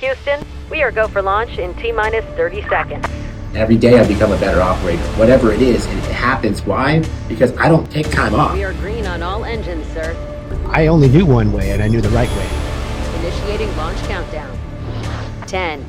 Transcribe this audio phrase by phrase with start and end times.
[0.00, 3.04] Houston, we are go for launch in T minus 30 seconds.
[3.54, 5.02] Every day I become a better operator.
[5.18, 6.62] Whatever it is, and it happens.
[6.62, 7.02] Why?
[7.28, 8.52] Because I don't take time off.
[8.52, 10.14] We are green on all engines, sir.
[10.66, 12.48] I only knew one way, and I knew the right way.
[13.18, 14.56] Initiating launch countdown.
[15.48, 15.84] 10,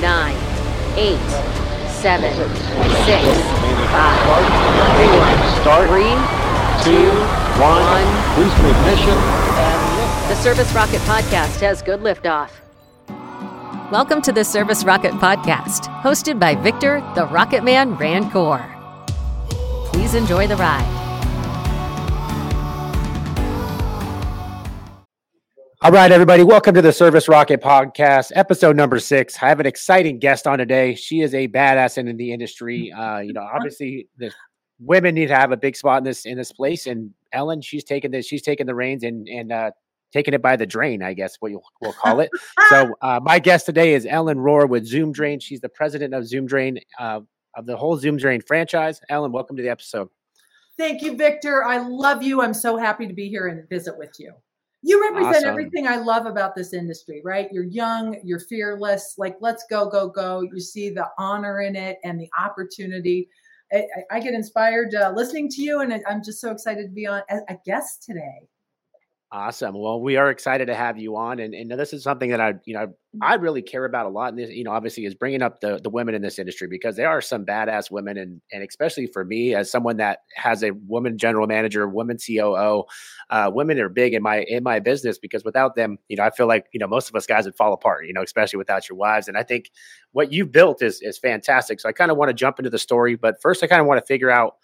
[0.00, 0.36] 9,
[0.96, 1.18] 8,
[1.88, 2.46] 7, 6,
[3.90, 6.04] 5, 4, 3,
[6.84, 7.10] two,
[7.58, 7.82] one.
[7.82, 8.08] one.
[8.36, 9.18] Boost ignition
[10.28, 12.50] The Service Rocket Podcast has good liftoff.
[13.90, 18.64] Welcome to the Service Rocket Podcast, hosted by Victor, the Rocket Man Rand Rancour.
[19.86, 20.86] Please enjoy the ride.
[25.82, 29.42] All right, everybody, welcome to the Service Rocket Podcast, episode number six.
[29.42, 30.94] I have an exciting guest on today.
[30.94, 32.92] She is a badass in the industry.
[32.92, 34.30] Uh, you know, obviously, the
[34.78, 37.82] women need to have a big spot in this in this place, and Ellen, she's
[37.82, 39.72] taking this, she's taking the reins and and uh,
[40.12, 42.30] taking it by the drain, I guess what you will call it.
[42.68, 45.40] so, uh, my guest today is Ellen Rohr with Zoom Drain.
[45.40, 47.20] She's the president of Zoom Drain uh,
[47.56, 49.00] of the whole Zoom Drain franchise.
[49.08, 50.08] Ellen, welcome to the episode.
[50.78, 51.64] Thank you, Victor.
[51.64, 52.40] I love you.
[52.42, 54.32] I'm so happy to be here and visit with you.
[54.82, 55.48] You represent Awesome.
[55.50, 57.48] everything I love about this industry, right?
[57.52, 59.16] You're young, you're fearless.
[59.18, 60.40] Like, let's go, go, go.
[60.40, 63.28] You see the honor in it and the opportunity.
[63.72, 63.76] I,
[64.10, 66.94] I- I get inspired uh, listening to you, and I- I'm just so excited to
[66.94, 68.48] be on a, a guest today.
[69.32, 69.78] Awesome.
[69.78, 72.54] Well, we are excited to have you on, and, and this is something that I,
[72.64, 72.92] you know,
[73.22, 74.30] I really care about a lot.
[74.30, 76.96] And this, you know, obviously, is bringing up the the women in this industry because
[76.96, 80.72] there are some badass women, and and especially for me as someone that has a
[80.72, 82.86] woman general manager, woman COO,
[83.30, 86.30] uh, women are big in my in my business because without them, you know, I
[86.30, 88.06] feel like you know most of us guys would fall apart.
[88.06, 89.28] You know, especially without your wives.
[89.28, 89.70] And I think
[90.10, 91.78] what you've built is is fantastic.
[91.78, 93.86] So I kind of want to jump into the story, but first, I kind of
[93.86, 94.54] want to figure out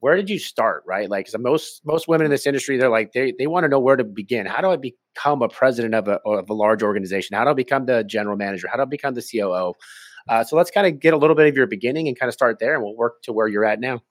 [0.00, 1.08] where did you start right?
[1.08, 3.96] Like most most women in this industry they're like they, they want to know where
[3.96, 4.46] to begin.
[4.46, 7.36] How do i become a president of a, of a large organization?
[7.36, 8.68] How do i become the general manager?
[8.68, 9.74] How do i become the coo
[10.28, 12.34] uh, so let's kind of get a little bit of your beginning and kind of
[12.34, 14.02] start there and we'll work to where you're at now.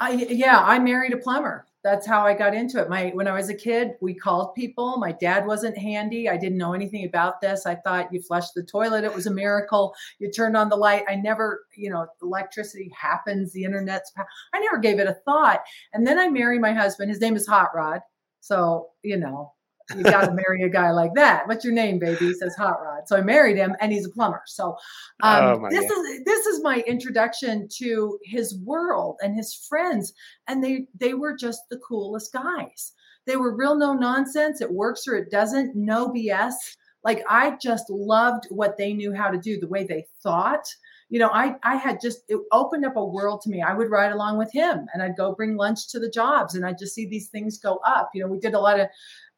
[0.00, 1.66] I yeah, I married a plumber.
[1.84, 2.88] That's how I got into it.
[2.88, 4.98] My when I was a kid, we called people.
[4.98, 6.28] My dad wasn't handy.
[6.28, 7.66] I didn't know anything about this.
[7.66, 9.92] I thought you flushed the toilet, it was a miracle.
[10.20, 11.04] You turned on the light.
[11.08, 14.12] I never, you know, electricity happens, the internet's
[14.54, 15.60] I never gave it a thought.
[15.92, 17.10] And then I married my husband.
[17.10, 18.00] His name is Hot Rod.
[18.40, 19.52] So, you know,
[19.96, 21.46] you got to marry a guy like that.
[21.46, 22.26] What's your name, baby?
[22.26, 23.02] He says Hot Rod.
[23.06, 24.42] So I married him, and he's a plumber.
[24.46, 24.76] So
[25.22, 25.98] um, Oh, this God.
[26.06, 30.12] is this is my introduction to his world and his friends,
[30.48, 32.92] and they they were just the coolest guys.
[33.26, 34.60] They were real no nonsense.
[34.60, 35.76] It works or it doesn't.
[35.76, 36.54] No BS.
[37.04, 40.64] Like I just loved what they knew how to do, the way they thought.
[41.08, 43.60] You know, I I had just it opened up a world to me.
[43.60, 46.64] I would ride along with him, and I'd go bring lunch to the jobs, and
[46.64, 48.10] I'd just see these things go up.
[48.14, 48.86] You know, we did a lot of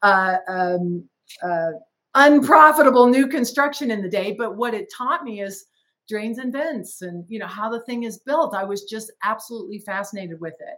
[0.01, 1.03] uh, um,
[1.43, 1.71] uh,
[2.15, 5.65] unprofitable new construction in the day, but what it taught me is
[6.07, 8.55] drains and vents and you know how the thing is built.
[8.55, 10.77] I was just absolutely fascinated with it.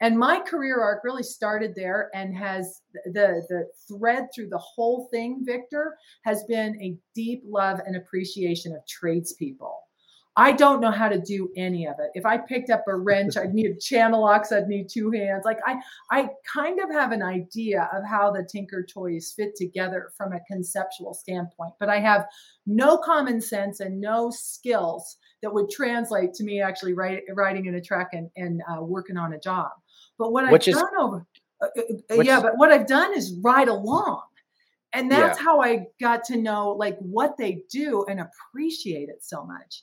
[0.00, 5.08] And my career arc really started there and has the the thread through the whole
[5.10, 9.75] thing victor has been a deep love and appreciation of tradespeople
[10.36, 13.36] i don't know how to do any of it if i picked up a wrench
[13.36, 15.76] i'd need channel locks i'd need two hands like i
[16.10, 20.40] i kind of have an idea of how the tinker toys fit together from a
[20.50, 22.26] conceptual standpoint but i have
[22.66, 27.74] no common sense and no skills that would translate to me actually write, riding in
[27.74, 29.70] a truck and, and uh, working on a job.
[30.18, 31.26] But what Which I've is- done over,
[31.62, 31.80] uh, uh,
[32.12, 34.22] uh, which yeah, but what I've done is ride along.
[34.92, 39.44] And that's how I got to know like what they do and appreciate it so
[39.44, 39.82] much.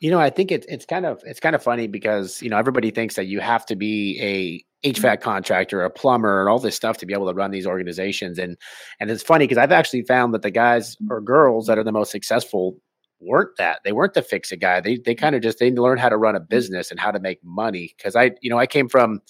[0.00, 2.58] You know i think it's it's kind of it's kind of funny because you know
[2.58, 4.64] everybody thinks that you have to be a mm-hmm.
[4.84, 8.38] HVAC contractor, a plumber, and all this stuff to be able to run these organizations.
[8.38, 8.56] And
[9.00, 11.90] and it's funny because I've actually found that the guys or girls that are the
[11.90, 12.78] most successful
[13.20, 13.80] weren't that.
[13.84, 14.80] They weren't the fix it guy.
[14.80, 15.20] They they mm-hmm.
[15.20, 16.48] kind of just they learned how to run a mm-hmm.
[16.48, 17.94] business and how to make money.
[17.96, 19.20] Because I you know I came from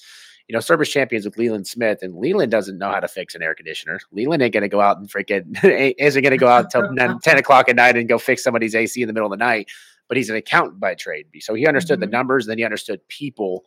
[0.49, 3.43] you know service champions with Leland Smith, and Leland doesn't know how to fix an
[3.43, 4.01] air conditioner.
[4.13, 5.59] Leland ain't gonna go out and freaking
[5.99, 9.01] isn't gonna go out until 9, 10 o'clock at night and go fix somebody's AC
[9.01, 9.69] in the middle of the night.
[10.09, 12.13] But he's an accountant by trade, so he understood the Mhm.
[12.13, 12.47] numbers.
[12.47, 13.65] Then he understood people.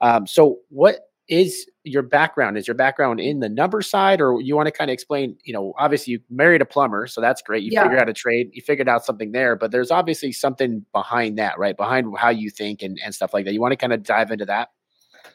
[0.00, 2.58] Um, so what is your background?
[2.58, 5.36] Is your background in the number side, or you want to kind of explain?
[5.44, 7.62] You know, obviously you married a plumber, so that's great.
[7.62, 7.82] You Yeah.
[7.84, 11.58] figured out a trade, you figured out something there, but there's obviously something behind that,
[11.58, 11.76] right?
[11.76, 13.52] Behind how you think and, and stuff like that.
[13.52, 14.70] You want to kind of dive into that?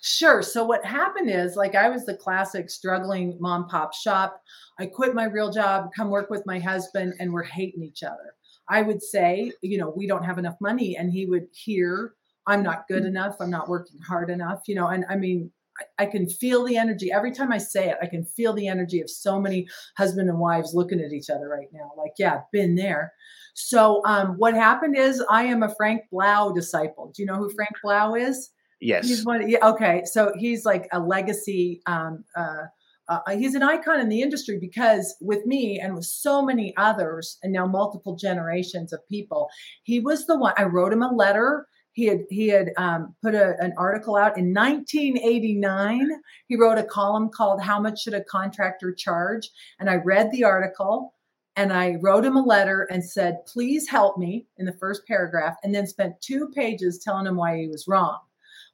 [0.02, 0.42] Sure.
[0.42, 4.42] So what happened is like I was the classic struggling mom pop shop.
[4.80, 8.36] I quit my real job, come work with my husband, and we're hating each other.
[8.70, 12.14] I would say, you know, we don't have enough money, and he would hear,
[12.48, 16.04] I'm not good enough, I'm not working hard enough, you know, and I mean, I,
[16.04, 17.98] I can feel the energy every time I say it.
[18.02, 19.68] I can feel the energy of so many
[19.98, 21.92] husband and wives looking at each other right now.
[21.98, 23.14] Like, yeah, been there.
[23.56, 27.12] So, um, what happened is I am a Frank Blau disciple.
[27.16, 28.52] Do you know who Frank Blau is?
[28.82, 29.08] Yes.
[29.08, 29.48] He's one.
[29.50, 31.82] Yeah, okay, so he's like a legacy.
[31.86, 32.66] Um, uh,
[33.08, 37.38] uh, he's an icon in the industry because with me and with so many others,
[37.44, 39.48] and now multiple generations of people,
[39.84, 40.54] he was the one.
[40.58, 44.38] I wrote him a letter he had he had um, put a, an article out
[44.38, 46.10] in 1989.
[46.48, 49.50] He wrote a column called "How Much Should a Contractor Charge?"
[49.80, 51.14] and I read the article
[51.56, 55.56] and I wrote him a letter and said, "Please help me" in the first paragraph,
[55.64, 58.20] and then spent two pages telling him why he was wrong.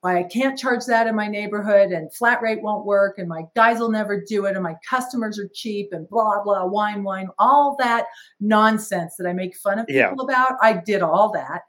[0.01, 3.43] Why I can't charge that in my neighborhood, and flat rate won't work, and my
[3.55, 7.29] guys will never do it, and my customers are cheap, and blah blah, whine whine,
[7.37, 8.07] all that
[8.39, 10.13] nonsense that I make fun of people yeah.
[10.23, 10.57] about.
[10.61, 11.61] I did all that,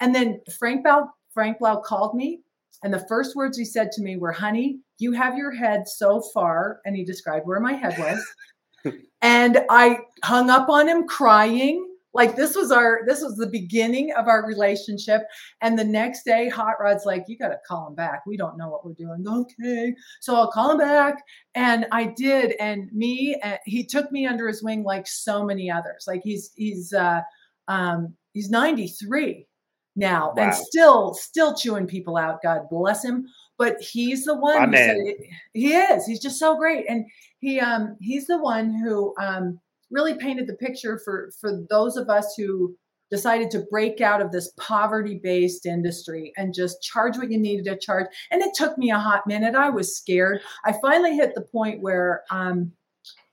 [0.00, 2.42] and then Frank Blau, Frank Blau called me,
[2.82, 6.20] and the first words he said to me were, "Honey, you have your head so
[6.34, 8.94] far," and he described where my head was.
[9.22, 11.87] and I hung up on him crying.
[12.18, 15.22] Like this was our this was the beginning of our relationship.
[15.60, 18.26] And the next day, Hot Rod's like, you got to call him back.
[18.26, 19.24] We don't know what we're doing.
[19.28, 21.22] Okay, so I'll call him back,
[21.54, 22.56] and I did.
[22.58, 26.06] And me, uh, he took me under his wing like so many others.
[26.08, 27.20] Like he's he's uh,
[27.68, 29.46] um, he's 93
[29.94, 30.44] now wow.
[30.44, 33.26] and still still chewing people out god bless him
[33.56, 35.16] but he's the one who said it,
[35.54, 37.04] he is he's just so great and
[37.40, 39.58] he um he's the one who um
[39.90, 42.76] really painted the picture for for those of us who
[43.10, 47.64] decided to break out of this poverty based industry and just charge what you needed
[47.64, 51.34] to charge and it took me a hot minute i was scared i finally hit
[51.34, 52.70] the point where um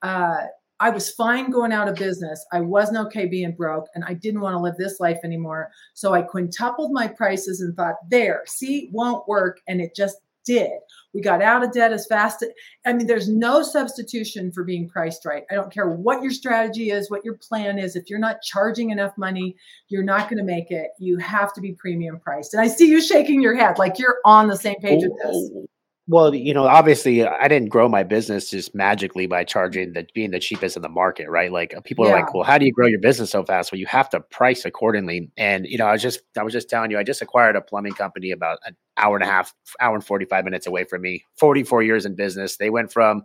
[0.02, 0.44] uh
[0.80, 2.46] I was fine going out of business.
[2.52, 5.72] I wasn't okay being broke and I didn't want to live this life anymore.
[5.94, 9.62] So I quintupled my prices and thought, there, see, won't work.
[9.68, 10.72] And it just did.
[11.14, 12.44] We got out of debt as fast.
[12.44, 12.50] As,
[12.86, 15.44] I mean, there's no substitution for being priced right.
[15.50, 17.96] I don't care what your strategy is, what your plan is.
[17.96, 19.56] If you're not charging enough money,
[19.88, 20.90] you're not going to make it.
[21.00, 22.54] You have to be premium priced.
[22.54, 25.52] And I see you shaking your head like you're on the same page with this.
[25.56, 25.66] Oh,
[26.08, 30.30] Well, you know, obviously, I didn't grow my business just magically by charging the being
[30.30, 31.52] the cheapest in the market, right?
[31.52, 32.12] Like uh, people yeah.
[32.12, 34.20] are like, "Well, how do you grow your business so fast?" Well, you have to
[34.20, 35.32] price accordingly.
[35.36, 37.62] And you know, I was just I was just telling you, I just acquired a
[37.62, 41.02] plumbing company about an hour and a half, hour and forty five minutes away from
[41.02, 41.26] me.
[41.40, 42.58] Forty four years in business.
[42.58, 43.24] They went from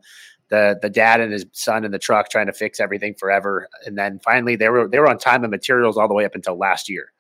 [0.49, 3.99] the the dad and his son in the truck trying to fix everything forever, and
[3.99, 6.57] then finally they were they were on time and materials all the way up until
[6.57, 7.13] last year.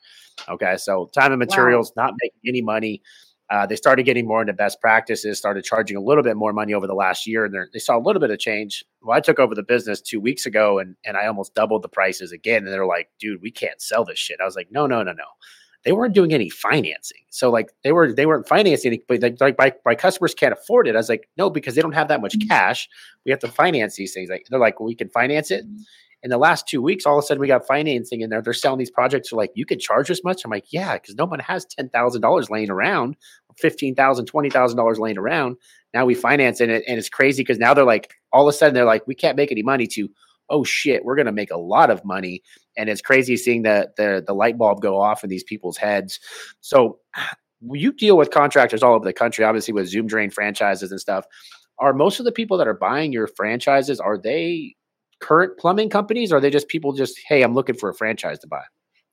[0.49, 2.05] Okay, so time and materials, wow.
[2.05, 3.03] not making any money
[3.50, 6.73] uh, they started getting more into best practices, started charging a little bit more money
[6.73, 8.85] over the last year, and they saw a little bit of change.
[9.02, 11.88] Well, I took over the business two weeks ago, and and I almost doubled the
[11.88, 12.64] prices again.
[12.64, 15.12] And they're like, "Dude, we can't sell this shit." I was like, "No, no, no,
[15.12, 15.25] no."
[15.85, 19.73] They weren't doing any financing, so like they were they weren't financing, but like my,
[19.85, 20.94] my customers can't afford it.
[20.94, 22.49] I was like, "No, because they don't have that much mm-hmm.
[22.49, 22.88] cash.
[23.25, 25.64] We have to finance these things." Like they're like, well, "We can finance it."
[26.23, 28.43] in the last two weeks, all of a sudden we got financing in there.
[28.43, 30.44] They're selling these projects for like, you can charge this much.
[30.44, 33.17] I'm like, yeah, because no one has $10,000 laying around,
[33.62, 35.57] $15,000, $20,000 laying around.
[35.93, 36.71] Now we finance it.
[36.71, 39.37] And it's crazy because now they're like, all of a sudden they're like, we can't
[39.37, 40.09] make any money to,
[40.49, 42.43] oh shit, we're going to make a lot of money.
[42.77, 46.21] And it's crazy seeing the, the, the light bulb go off in these people's heads.
[46.61, 46.99] So
[47.61, 51.25] you deal with contractors all over the country, obviously with Zoom Drain franchises and stuff.
[51.79, 54.77] Are most of the people that are buying your franchises, are they
[55.21, 56.33] current plumbing companies?
[56.33, 58.62] Or are they just people just, hey, I'm looking for a franchise to buy?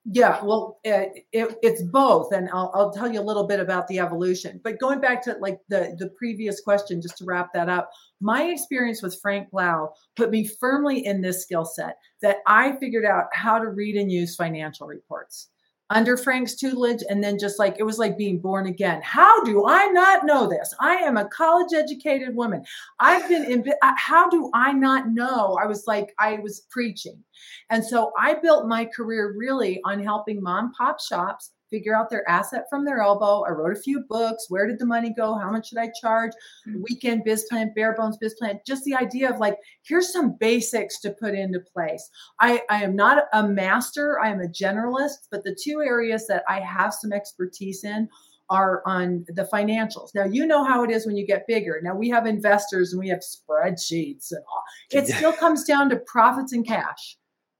[0.09, 3.87] Yeah, well, it, it, it's both, and I'll, I'll tell you a little bit about
[3.89, 4.61] the evolution.
[4.63, 7.89] But going back to like the the previous question, just to wrap that up,
[8.21, 13.03] my experience with Frank Blau put me firmly in this skill set that I figured
[13.03, 15.49] out how to read and use financial reports
[15.89, 19.01] under Frank's tutelage and then just like it was like being born again.
[19.03, 20.73] How do I not know this?
[20.79, 22.63] I am a college educated woman.
[22.99, 25.57] I've been in how do I not know?
[25.61, 27.23] I was like I was preaching.
[27.69, 32.27] And so I built my career really on helping mom pop shops figure out their
[32.29, 33.43] asset from their elbow.
[33.43, 34.45] I wrote a few books.
[34.49, 35.35] Where did the money go?
[35.35, 36.31] How much should I charge?
[36.67, 36.83] Mm-hmm.
[36.89, 38.59] Weekend biz plan, bare bones biz plan.
[38.65, 42.09] Just the idea of like, here's some basics to put into place.
[42.39, 46.43] I, I am not a master, I am a generalist, but the two areas that
[46.47, 48.09] I have some expertise in
[48.49, 50.15] are on the financials.
[50.15, 51.81] Now, you know how it is when you get bigger.
[51.83, 54.63] Now, we have investors and we have spreadsheets and all.
[54.91, 57.17] It still comes down to profits and cash.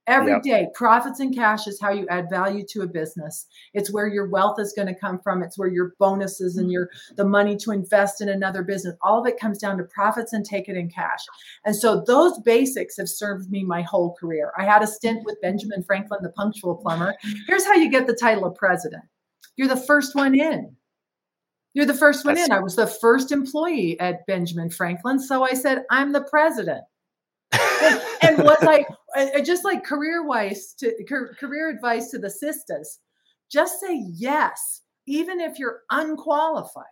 [0.08, 0.42] Every yep.
[0.42, 3.46] day, profits and cash is how you add value to a business.
[3.74, 5.44] It's where your wealth is going to come from.
[5.44, 8.96] It's where your bonuses and your the money to invest in another business.
[9.02, 11.20] All of it comes down to profits and take it in cash.
[11.66, 14.54] And so those basics have served me my whole career.
[14.58, 17.14] I had a stint with Benjamin Franklin, the punctual plumber.
[17.46, 19.04] Here's how you get the title of president.
[19.58, 20.74] You're the first one in.
[21.74, 22.56] You're the first one That's- in.
[22.56, 25.20] I was the first employee at Benjamin Franklin.
[25.20, 26.84] So I said, I'm the president.
[27.52, 28.86] and, and was I
[29.18, 30.94] uh, just like career wise to
[31.40, 33.00] career advice to the sisters?
[33.52, 36.86] Just say yes, even if you're unqualified.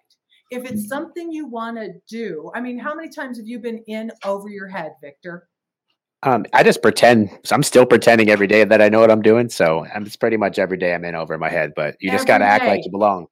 [0.52, 3.80] If it's something you want to do, I mean, how many times have you been
[3.88, 5.50] in over your head, Victor?
[6.24, 7.30] Um, I just pretend.
[7.52, 9.50] I'm still pretending every day that I know what I'm doing.
[9.50, 11.74] So I'm it's pretty much every day I'm in over my head.
[11.76, 13.28] But you just got to act like you belong.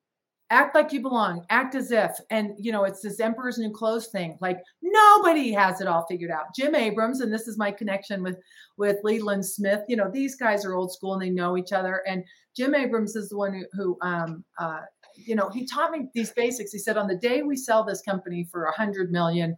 [0.53, 4.07] Act like you belong act as if and you know it's this emperor's new clothes
[4.07, 4.37] thing.
[4.39, 6.53] Like nobody has it all figured out.
[6.55, 8.37] Jim abrams and this is my connection with
[8.77, 12.03] with leland smith you know these guys are old school and they know each other.
[12.07, 12.23] And
[12.55, 14.81] jim abrams is the one who, who um uh
[15.15, 16.71] you know he taught me these basics.
[16.71, 19.55] He said on the day we sell this company for a hundred million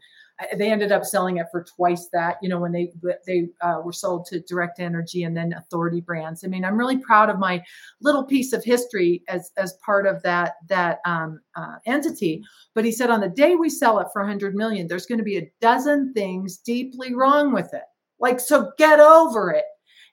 [0.58, 2.92] they ended up selling it for twice that you know when they
[3.26, 6.44] they uh, were sold to direct energy and then authority brands.
[6.44, 7.64] I mean i'm really proud of my
[8.02, 12.44] little piece of history as as part of that that um, uh, entity.
[12.74, 15.24] But he said on the day we sell it for 100 million there's going to
[15.24, 17.84] be a dozen things deeply wrong with it.
[18.20, 19.66] Like so get over it.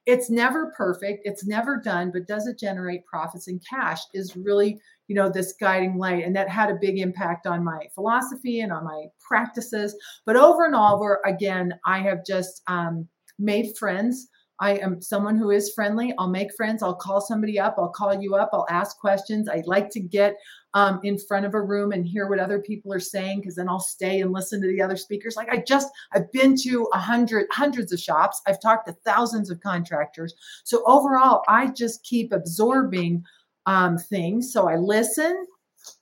[0.05, 1.23] It's never perfect.
[1.25, 5.55] It's never done but does it generate profits and cash is really you know this
[5.61, 9.95] guiding light and that had a big impact on my philosophy and on my practices
[10.27, 13.07] but over and over again i have just um,
[13.39, 14.29] made friends
[14.63, 16.15] I am someone who is friendly.
[16.19, 16.85] I'll make friends.
[16.85, 17.75] I'll call somebody up.
[17.79, 18.51] I'll call you up.
[18.53, 19.49] I'll ask questions.
[19.49, 20.37] I like to get
[20.75, 23.69] um, in front of a room and hear what other people are saying because then
[23.69, 25.35] I'll stay and listen to the other speakers.
[25.35, 28.41] Like I just, I've been to a hundred, hundreds of shops.
[28.47, 30.33] I've talked to thousands of contractors.
[30.63, 33.25] So overall, I just keep absorbing
[33.67, 34.53] um, things.
[34.53, 35.47] So I listen,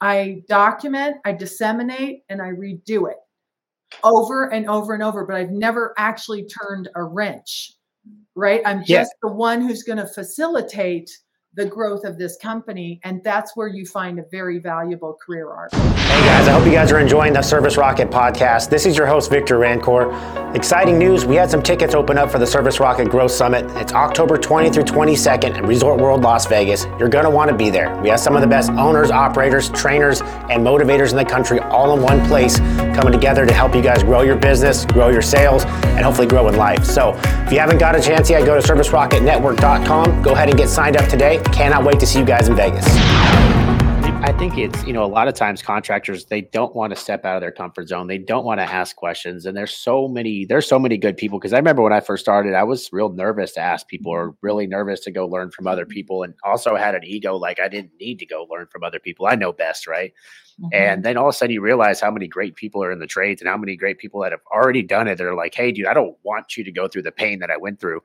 [0.01, 3.17] I document, I disseminate, and I redo it
[4.05, 5.25] over and over and over.
[5.27, 7.73] But I've never actually turned a wrench
[8.35, 8.63] right?
[8.65, 9.05] I'm just Yeah.
[9.29, 11.11] the one who's going to facilitate
[11.55, 13.01] the growth of this company.
[13.03, 15.73] And that's where you find a very valuable career arc.
[15.73, 18.71] Hey guys, I hope you guys are enjoying the Service Rocket podcast.
[18.71, 20.13] This is your host, Victor Rancour.
[20.55, 23.65] Exciting news we had some tickets open up for the Service Rocket Growth Summit.
[23.81, 26.85] It's October 20 through 22nd at Resort World Las Vegas.
[26.99, 28.01] You're going to want to be there.
[28.01, 31.97] We have some of the best owners, operators, trainers, and motivators in the country all
[31.97, 35.65] in one place coming together to help you guys grow your business, grow your sales,
[35.65, 36.85] and hopefully grow in life.
[36.85, 37.15] So
[37.47, 40.23] if you haven't got a chance yet, go to servicerocketnetwork.com.
[40.23, 41.40] Go ahead and get signed up today.
[41.53, 42.87] Cannot wait to see you guys in Vegas.
[44.23, 47.25] I think it's, you know, a lot of times contractors, they don't want to step
[47.25, 48.07] out of their comfort zone.
[48.07, 49.47] They don't want to ask questions.
[49.47, 51.41] And there's so many, there's so many good people.
[51.41, 54.37] Cause I remember when I first started, I was real nervous to ask people or
[54.43, 56.23] really nervous to go learn from other people.
[56.23, 59.27] And also had an ego like I didn't need to go learn from other people.
[59.27, 60.13] I know best, right?
[60.61, 60.69] Mm-hmm.
[60.75, 63.07] And then all of a sudden you realize how many great people are in the
[63.07, 65.17] trades and how many great people that have already done it.
[65.17, 67.57] They're like, hey, dude, I don't want you to go through the pain that I
[67.57, 68.03] went through.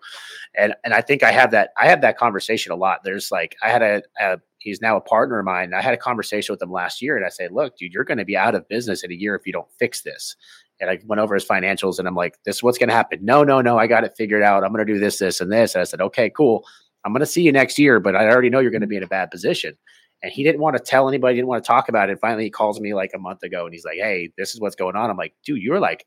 [0.58, 3.04] And and I think I have that I have that conversation a lot.
[3.04, 5.74] There's like I had a, a he's now a partner of mine.
[5.74, 8.18] I had a conversation with him last year and I said, look, dude, you're going
[8.18, 10.36] to be out of business in a year if you don't fix this.
[10.82, 13.20] And I went over his financials and I'm like, this is what's going to happen.
[13.24, 14.64] No, no, no, I got it figured out.
[14.64, 15.76] I'm going to do this, this, and this.
[15.76, 16.66] And I said, okay, cool.
[17.06, 18.98] I'm going to see you next year, but I already know you're going to be
[18.98, 19.78] in a bad position.
[20.24, 22.20] And he didn't want to tell anybody, didn't want to talk about it.
[22.20, 24.76] Finally, he calls me like a month ago and he's like, Hey, this is what's
[24.76, 25.10] going on.
[25.10, 26.06] I'm like, dude, you're like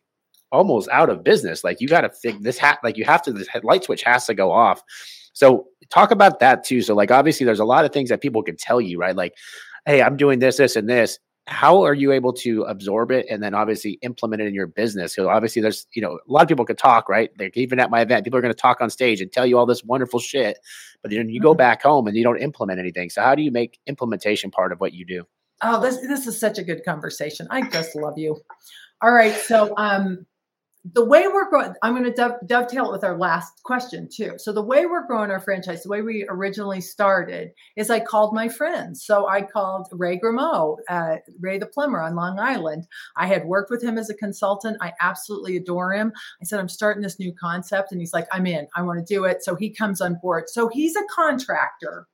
[0.51, 1.63] almost out of business.
[1.63, 2.79] Like, you got to fix this hat.
[2.83, 4.83] Like, you have to, this light switch has to go off.
[5.35, 6.83] So, talk about that too.
[6.83, 9.15] So, like, obviously, there's a lot of things that people can tell you, right?
[9.15, 9.35] Like,
[9.87, 11.19] Hey, I'm doing this, this, and this.
[11.49, 15.15] How are you able to absorb it and then obviously implement it in your business?
[15.15, 17.31] Because obviously, there's, you know, a lot of people can talk, right?
[17.39, 19.59] Like, even at my event, people are going to talk on stage and tell you
[19.59, 20.59] all this wonderful shit
[21.03, 23.11] but then you go back home and you don't implement anything.
[23.11, 25.25] So how do you make implementation part of what you do?
[25.63, 27.47] Oh, this this is such a good conversation.
[27.51, 28.41] I just love you.
[29.03, 30.27] All right, so um,
[30.85, 34.35] the way we're going, I'm going to dove, dovetail it with our last question too.
[34.39, 38.35] So the way we're growing our franchise, the way we originally started, is I called
[38.35, 39.05] my friends.
[39.05, 42.87] So I called Ray Grimaud, uh, Ray the plumber on Long Island.
[43.17, 44.79] I had worked with him as a consultant.
[44.81, 46.13] I absolutely adore him.
[46.41, 48.69] I said I'm starting this new concept, and he's like, I'm in.
[48.77, 49.43] I want to do it.
[49.43, 50.45] So he comes on board.
[50.49, 52.07] So he's a contractor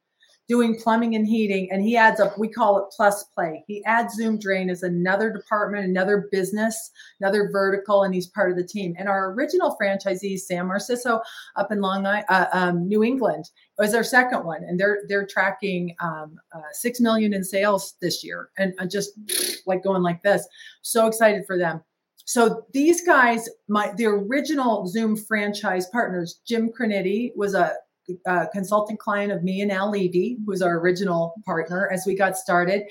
[0.49, 4.15] doing plumbing and heating and he adds up we call it plus play he adds
[4.15, 8.95] zoom drain as another department another business another vertical and he's part of the team.
[8.99, 11.21] And our original franchisee sam marciso
[11.57, 15.27] up in long island uh, um, new england was our second one and they're they're
[15.27, 19.13] tracking um, uh, six million in sales this year and uh, just
[19.67, 20.47] like going like this.
[20.83, 21.83] So excited for them.
[22.27, 27.75] So these guys my the original zoom franchise partners jim Criniti was a
[28.27, 32.37] uh, consulting client of me and Al Levy, who's our original partner as we got
[32.37, 32.83] started.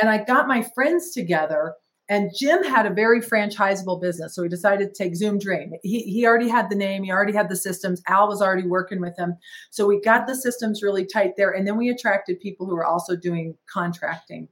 [0.00, 1.74] And I got my friends together.
[2.10, 4.34] And Jim had a very franchisable business.
[4.34, 5.72] So we decided to take Zoom Drain.
[5.82, 8.02] He, he already had the name, he already had the systems.
[8.08, 9.36] Al was already working with him.
[9.70, 11.50] So we got the systems really tight there.
[11.50, 14.48] And then we attracted people who were also doing contracting.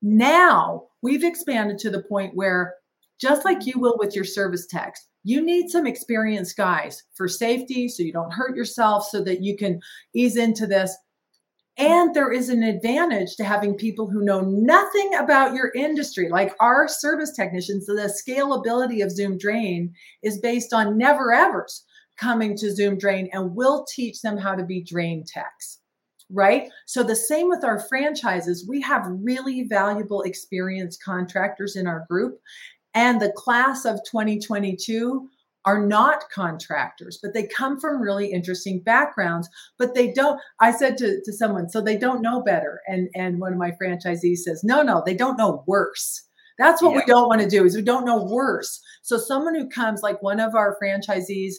[0.00, 2.74] Now we've expanded to the point where,
[3.20, 7.88] just like you will with your service techs, you need some experienced guys for safety
[7.88, 9.80] so you don't hurt yourself, so that you can
[10.14, 10.96] ease into this.
[11.78, 16.54] And there is an advantage to having people who know nothing about your industry, like
[16.60, 17.86] our service technicians.
[17.86, 21.84] The scalability of Zoom Drain is based on never evers
[22.18, 25.78] coming to Zoom Drain, and we'll teach them how to be drain techs
[26.32, 26.70] right?
[26.86, 28.66] So the same with our franchises.
[28.66, 32.40] We have really valuable experienced contractors in our group.
[32.94, 35.28] And the class of 2022
[35.64, 39.48] are not contractors, but they come from really interesting backgrounds.
[39.78, 42.80] But they don't, I said to, to someone, so they don't know better.
[42.86, 46.22] And and one of my franchisees says, no, no, they don't know worse.
[46.58, 46.98] That's what yeah.
[46.98, 48.80] we don't want to do is we don't know worse.
[49.02, 51.54] So someone who comes like one of our franchisees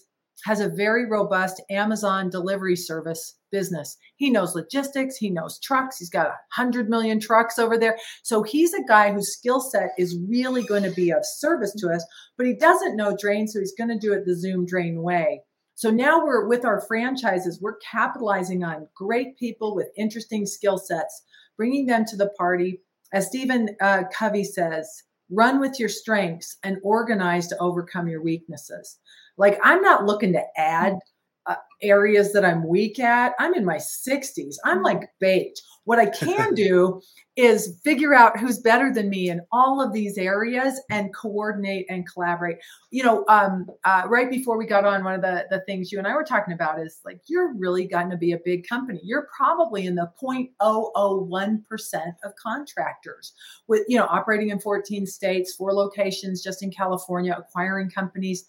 [0.46, 3.98] has a very robust Amazon delivery service business.
[4.16, 7.98] He knows logistics, he knows trucks, he's got a hundred million trucks over there.
[8.24, 11.90] So he's a guy whose skill set is really going to be of service to
[11.90, 12.06] us,
[12.38, 15.42] but he doesn't know drain, so he's going to do it the Zoom drain way.
[15.75, 21.24] So now we're with our franchises, we're capitalizing on great people with interesting skill sets,
[21.58, 22.82] bringing them to the party.
[23.12, 29.00] As Stephen uh, Covey says, run with your strengths and organize to overcome your weaknesses.
[29.38, 30.98] Like I'm not looking to add
[31.46, 33.34] uh, areas that I'm weak at.
[33.40, 34.56] I'm in my 60s.
[34.63, 34.86] I'm mm-hmm.
[34.86, 35.62] like baked.
[35.86, 37.02] What I can do
[37.36, 42.08] is figure out who's better than me in all of these areas and coordinate and
[42.10, 42.60] collaborate.
[42.92, 45.98] You know, um, uh, right before we got on, one of the, the things you
[45.98, 49.02] and I were talking about is like, you're really gotten to be a big company.
[49.04, 53.34] You're probably in the 0.001% of contractors
[53.68, 58.46] with, you know, operating in 14 states, four locations just in California, acquiring companies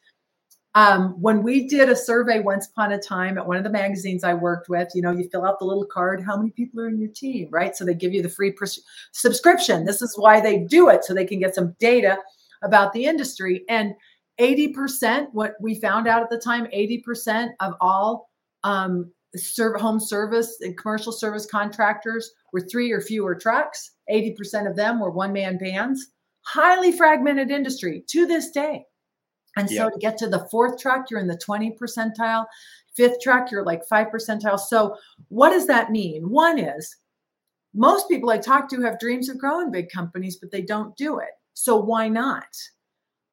[0.76, 4.24] um, when we did a survey once upon a time at one of the magazines
[4.24, 6.88] I worked with, you know, you fill out the little card, how many people are
[6.88, 7.76] in your team, right?
[7.76, 9.84] So they give you the free pres- subscription.
[9.84, 12.18] This is why they do it, so they can get some data
[12.62, 13.64] about the industry.
[13.68, 13.94] And
[14.40, 18.30] 80%, what we found out at the time, 80% of all
[18.64, 19.12] um,
[19.58, 23.92] home service and commercial service contractors were three or fewer trucks.
[24.10, 26.08] 80% of them were one man bands.
[26.42, 28.84] Highly fragmented industry to this day.
[29.56, 32.46] And so to get to the fourth track, you're in the 20 percentile.
[32.96, 34.58] Fifth track, you're like five percentile.
[34.58, 34.96] So
[35.28, 36.28] what does that mean?
[36.28, 36.96] One is
[37.74, 41.18] most people I talk to have dreams of growing big companies, but they don't do
[41.18, 41.30] it.
[41.54, 42.46] So why not?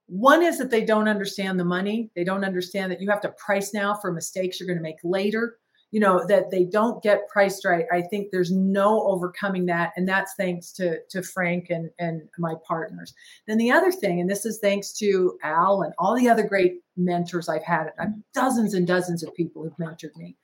[0.08, 2.10] One is that they don't understand the money.
[2.16, 4.98] They don't understand that you have to price now for mistakes you're going to make
[5.04, 5.58] later
[5.92, 7.86] you know that they don't get priced right.
[7.92, 12.56] I think there's no overcoming that and that's thanks to to frank and and my
[12.66, 13.14] partners.
[13.48, 16.80] Then the other thing and this is thanks to al and all the other great
[16.98, 20.38] mentors i've had I've dozens and dozens of people who've mentored me.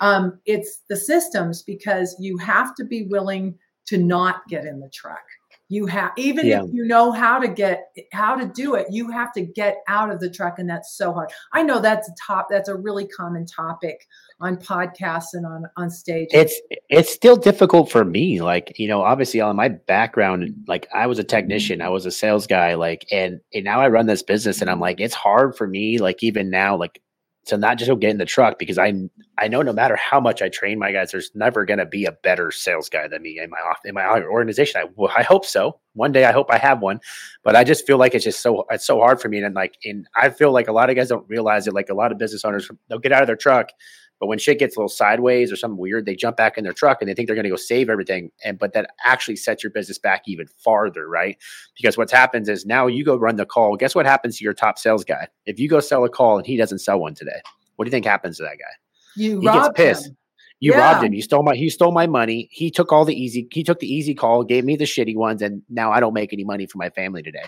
[0.00, 4.90] Um, it's the systems because you have to be willing to not get in the
[4.90, 5.24] truck
[5.68, 6.62] you have even yeah.
[6.62, 10.10] if you know how to get how to do it you have to get out
[10.10, 13.06] of the truck and that's so hard i know that's a top that's a really
[13.06, 14.06] common topic
[14.40, 19.02] on podcasts and on on stage it's it's still difficult for me like you know
[19.02, 23.06] obviously on my background like i was a technician i was a sales guy like
[23.12, 26.22] and, and now i run this business and i'm like it's hard for me like
[26.22, 27.00] even now like
[27.48, 28.92] to not just go get in the truck because I
[29.38, 32.04] I know no matter how much I train my guys, there's never going to be
[32.04, 34.80] a better sales guy than me in my in my organization.
[34.80, 35.80] I I hope so.
[35.94, 37.00] One day I hope I have one,
[37.42, 39.42] but I just feel like it's just so it's so hard for me.
[39.42, 41.74] And like, and I feel like a lot of guys don't realize it.
[41.74, 43.70] Like a lot of business owners, they'll get out of their truck
[44.20, 46.72] but when shit gets a little sideways or something weird, they jump back in their
[46.72, 48.30] truck and they think they're going to go save everything.
[48.44, 51.36] And but that actually sets your business back even farther, right?
[51.76, 53.76] Because what happens is now you go run the call.
[53.76, 55.28] Guess what happens to your top sales guy?
[55.46, 57.40] If you go sell a call and he doesn't sell one today,
[57.76, 58.74] what do you think happens to that guy?
[59.16, 60.06] You he gets pissed.
[60.08, 60.16] Him.
[60.60, 60.78] You yeah.
[60.78, 61.12] robbed him.
[61.12, 62.48] You stole my he stole my money.
[62.50, 65.40] He took all the easy he took the easy call, gave me the shitty ones,
[65.40, 67.44] and now I don't make any money for my family today.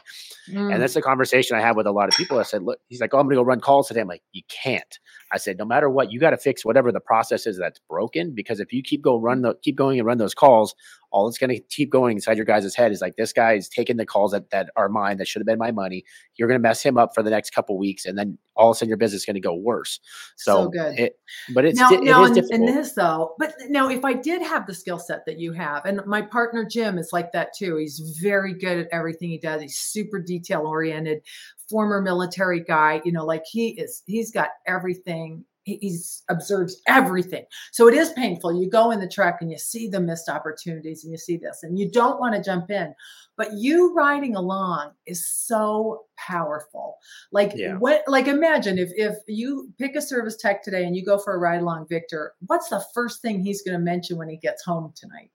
[0.48, 0.74] Mm.
[0.74, 2.38] And that's the conversation I have with a lot of people.
[2.38, 4.00] I said, look, he's like, Oh, I'm gonna go run calls today.
[4.00, 4.98] I'm like, you can't.
[5.32, 8.32] I said, no matter what, you got to fix whatever the process is that's broken.
[8.32, 9.42] Because if you keep go run mm.
[9.42, 10.74] the keep going and run those calls,
[11.12, 13.68] all it's going to keep going inside your guys' head is like this guy is
[13.68, 16.04] taking the calls that, that are mine that should have been my money.
[16.36, 18.76] You're going to mess him up for the next couple weeks, and then all of
[18.76, 20.00] a sudden your business is going to go worse.
[20.36, 20.98] So, so good.
[20.98, 21.18] It,
[21.52, 23.34] but it's now, it, now it is in, in this though.
[23.38, 26.64] But now, if I did have the skill set that you have, and my partner
[26.64, 27.76] Jim is like that too.
[27.76, 29.62] He's very good at everything he does.
[29.62, 31.22] He's super detail oriented
[31.70, 37.44] former military guy you know like he is he's got everything he observes everything.
[37.72, 38.59] So it is painful.
[38.59, 41.61] You go in the truck and you see the missed opportunities and you see this
[41.62, 42.94] and you don't want to jump in.
[43.37, 46.96] But you riding along is so powerful.
[47.33, 47.76] Like yeah.
[47.76, 51.35] what like imagine if if you pick a service tech today and you go for
[51.35, 54.64] a ride along Victor, what's the first thing he's going to mention when he gets
[54.64, 55.30] home tonight?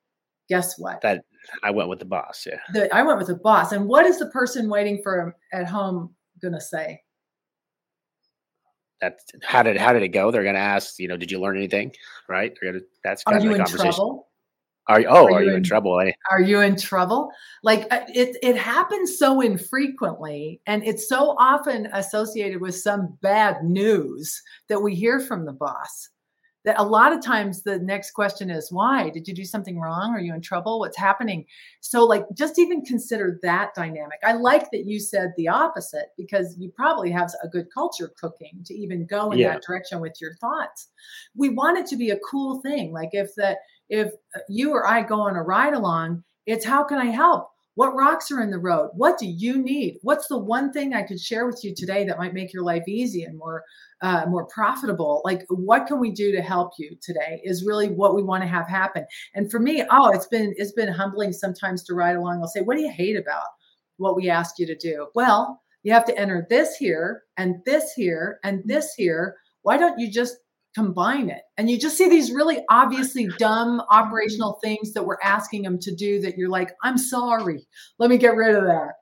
[0.48, 1.02] guess what?
[1.02, 1.24] That
[1.64, 2.46] I went with the boss.
[2.46, 2.60] Yeah.
[2.72, 3.72] The, I went with the boss.
[3.72, 7.02] And what is the person waiting for him at home going to say?
[9.02, 10.32] That's how did how did it go?
[10.32, 11.92] They're going to ask, you know, did you learn anything?
[12.30, 12.54] Right?
[12.62, 13.94] They're gonna, that's Are kind you of the in conversation.
[13.94, 14.28] trouble?
[14.88, 15.08] Are you?
[15.10, 16.00] Oh, Are are, you you in, in- trouble?
[16.00, 16.12] Eh?
[16.32, 17.30] Are you in trouble?
[17.64, 23.64] Like uh, it, it happens so infrequently, and it's so often associated with some bad
[23.64, 26.10] news that we hear from the boss.
[26.66, 30.14] That a lot of times the next question is, "Why did you do something wrong?
[30.14, 30.80] Are you in trouble?
[30.80, 31.46] What's happening?"
[31.82, 34.20] So, like, just even consider that dynamic.
[34.24, 38.64] I like that you said the opposite because you probably have a good culture cooking
[38.66, 39.54] to even go in Yeah.
[39.54, 40.90] that direction with your thoughts.
[41.36, 42.92] We want it to be a cool thing.
[42.92, 46.84] Like if that if uh, you or I go on a ride along, it's how
[46.84, 47.50] can I help?
[47.76, 48.92] What rocks are in the road?
[48.94, 50.00] What do you need?
[50.02, 52.88] What's the one thing I could share with you today that might make your life
[52.88, 53.64] easy and more
[54.02, 55.22] uh, more profitable?
[55.26, 57.42] Like, what can we do to help you today?
[57.44, 59.06] Is really what we want to have happen.
[59.34, 62.40] And for me, oh, it's been it's been humbling sometimes to ride along.
[62.42, 63.44] I'll say, what do you hate about
[63.98, 65.08] what we ask you to do?
[65.14, 69.36] Well, you have to enter this here and this here and this here.
[69.64, 70.38] Why don't you just
[70.76, 71.42] combine it.
[71.58, 75.96] And you just see these really obviously dumb operational things that we're asking them to
[75.96, 77.66] do that you're like, I'm sorry,
[77.98, 78.96] let me get rid of that.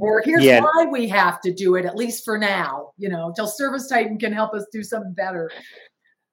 [0.00, 0.62] Or here's Yeah.
[0.62, 4.18] why we have to do it, at least for now, you know, till Service Titan
[4.18, 5.50] can help us do something better.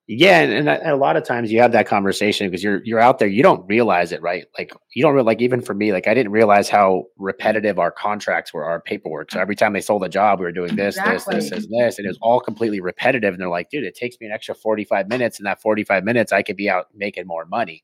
[0.07, 3.17] Yeah, and, and a lot of times you have that conversation because you're you're out
[3.17, 4.45] there, you don't realize it, right?
[4.55, 7.89] Like you don't really like even for me, like I didn't realize how repetitive our
[7.89, 9.31] contracts were, our paperwork.
[9.31, 11.49] So every time they sold a job, we were doing this, this, this, Exactly.
[11.49, 13.33] this, this, and it was all completely repetitive.
[13.33, 16.31] And they're like, dude, it takes me an extra 45 minutes, and that 45 minutes
[16.31, 17.83] I could be out making more money.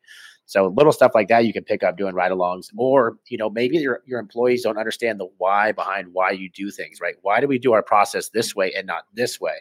[0.51, 3.77] So little stuff like that you can pick up doing ride-alongs, or you know maybe
[3.77, 7.15] your your employees don't understand the why behind why you do things, right?
[7.21, 9.53] Why do we do our process this way and not this way?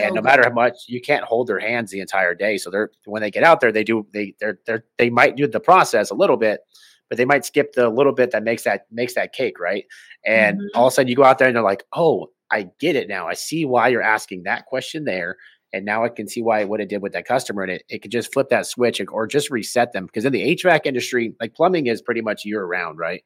[0.00, 2.90] and no matter how much you can't hold their hands the entire day so they're
[3.04, 6.08] when they get out there they do they they're they're they might do the process
[6.10, 6.60] a little bit
[7.08, 9.86] but they might skip the little bit that makes that makes that cake right
[10.24, 10.66] and Mhm.
[10.76, 13.08] all of a sudden you go out there and they're like oh i get it
[13.08, 15.36] now i see why you're asking that question there
[15.72, 18.02] and now i can see why what it did with that customer and it, it
[18.02, 21.54] could just flip that switch or just reset them because in the hvac industry like
[21.54, 23.22] plumbing is pretty much year round right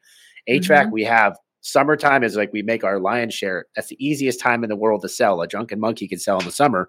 [0.49, 0.91] hvac mm-hmm.
[0.91, 3.67] we have summertime is like we make our lion's share.
[3.75, 5.41] That's the easiest time in the world to sell.
[5.41, 6.89] A drunken monkey can sell in the summer.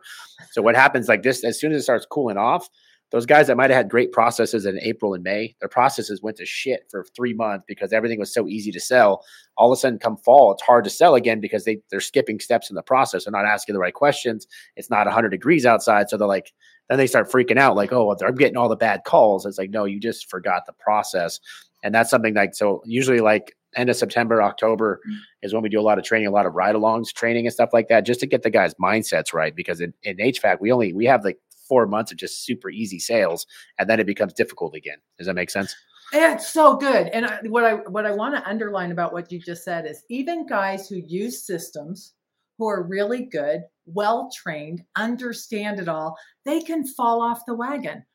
[0.52, 2.68] So what happens like this, as soon as it starts cooling off,
[3.14, 6.36] those guys that might have had great processes in April and May, their processes went
[6.38, 9.24] to shit for three months because everything was so easy to sell.
[9.56, 12.40] All of a sudden, come fall, it's hard to sell again because they they're skipping
[12.40, 13.26] steps in the process.
[13.26, 14.48] They're not asking the right questions.
[14.76, 16.54] It's not 100 degrees outside, so they're like,
[16.90, 19.46] then they start freaking out, like, oh, I'm getting all the bad calls.
[19.46, 21.40] It's like, no, you just forgot the process,
[21.84, 22.82] and that's something like so.
[22.84, 25.02] Usually, like end of September, October
[25.44, 27.70] is when we do a lot of training, a lot of ride-alongs training and stuff
[27.74, 29.56] like that, just to get the guys' mindsets right.
[29.56, 33.00] Because in, in HVAC, we only we have like four months of just super easy
[33.00, 33.46] sales,
[33.78, 34.98] and then it becomes difficult again.
[35.18, 35.76] Does that make sense?
[36.12, 37.08] It's so good.
[37.08, 40.04] And I, what I what I want to underline about what you just said is
[40.10, 42.14] even guys who use systems
[42.58, 48.06] who are really good, well trained, understand it all, they can fall off the wagon.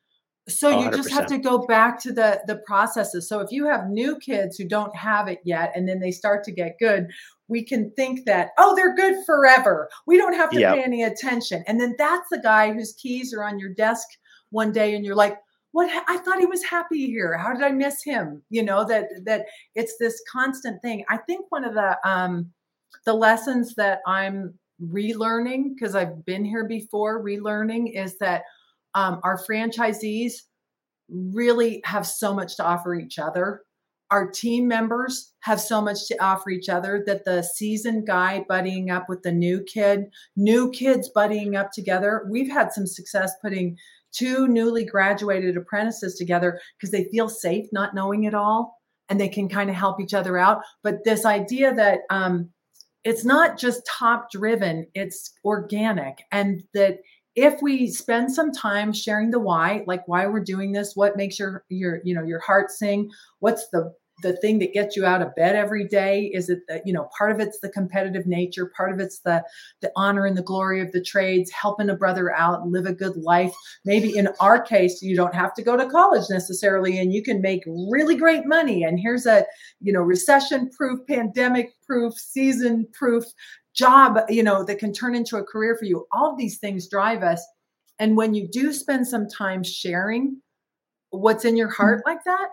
[0.48, 3.28] So Oh, you just have to go back to the the processes.
[3.28, 6.44] So if you have new kids who don't have it yet and then they start
[6.44, 7.08] to get good,
[7.48, 9.88] we can think that oh they're good forever.
[10.06, 10.74] We don't have to Yep.
[10.74, 11.64] pay any attention.
[11.66, 14.06] And then that's the guy whose keys are on your desk
[14.50, 15.38] one day and you're like
[15.72, 17.36] what I thought he was happy here.
[17.36, 18.42] How did I miss him?
[18.50, 21.04] You know that that it's this constant thing.
[21.08, 22.50] I think one of the um
[23.04, 28.44] the lessons that I'm relearning because I've been here before relearning is that
[28.94, 30.42] um, our franchisees
[31.10, 33.62] really have so much to offer each other.
[34.10, 38.90] Our team members have so much to offer each other that the seasoned guy buddying
[38.90, 42.26] up with the new kid, new kids buddying up together.
[42.30, 43.76] We've had some success putting
[44.12, 49.28] two newly graduated apprentices together because they feel safe not knowing it all and they
[49.28, 50.62] can kind of help each other out.
[50.82, 52.50] But this idea that um,
[53.04, 56.98] it's not just top driven, it's organic, and that
[57.34, 61.38] if we spend some time sharing the why, like why we're doing this, what makes
[61.38, 65.22] your your you know your heart sing, what's the the thing that gets you out
[65.22, 66.30] of bed every day?
[66.34, 69.44] Is it that you know part of it's the competitive nature part of it's the
[69.80, 73.16] the honor and the glory of the trades helping a brother out live a good
[73.16, 73.52] life?
[73.84, 77.40] Maybe in our case you don't have to go to college necessarily and you can
[77.40, 79.44] make really great money and here's a
[79.80, 83.24] you know recession proof pandemic proof season proof
[83.74, 86.06] job you know that can turn into a career for you.
[86.12, 87.44] All of these things drive us
[87.98, 90.40] and when you do spend some time sharing
[91.10, 92.10] what's in your heart mm-hmm.
[92.10, 92.48] like that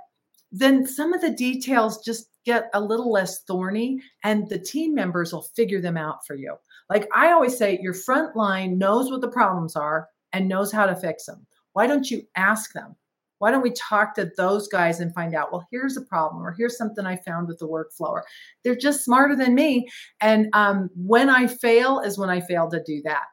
[0.58, 5.34] then some of the details just get a little less thorny and the team members
[5.34, 6.56] will figure them out for you
[6.90, 10.86] like i always say your front line knows what the problems are and knows how
[10.86, 12.96] to fix them why don't you ask them
[13.40, 16.54] Why don't we talk to those guys and find out, well, here's a problem, or
[16.54, 18.26] here's something I found with the workflow, or
[18.64, 19.88] they're just smarter than me.
[20.22, 23.24] And um, when I fail is when I fail to do that.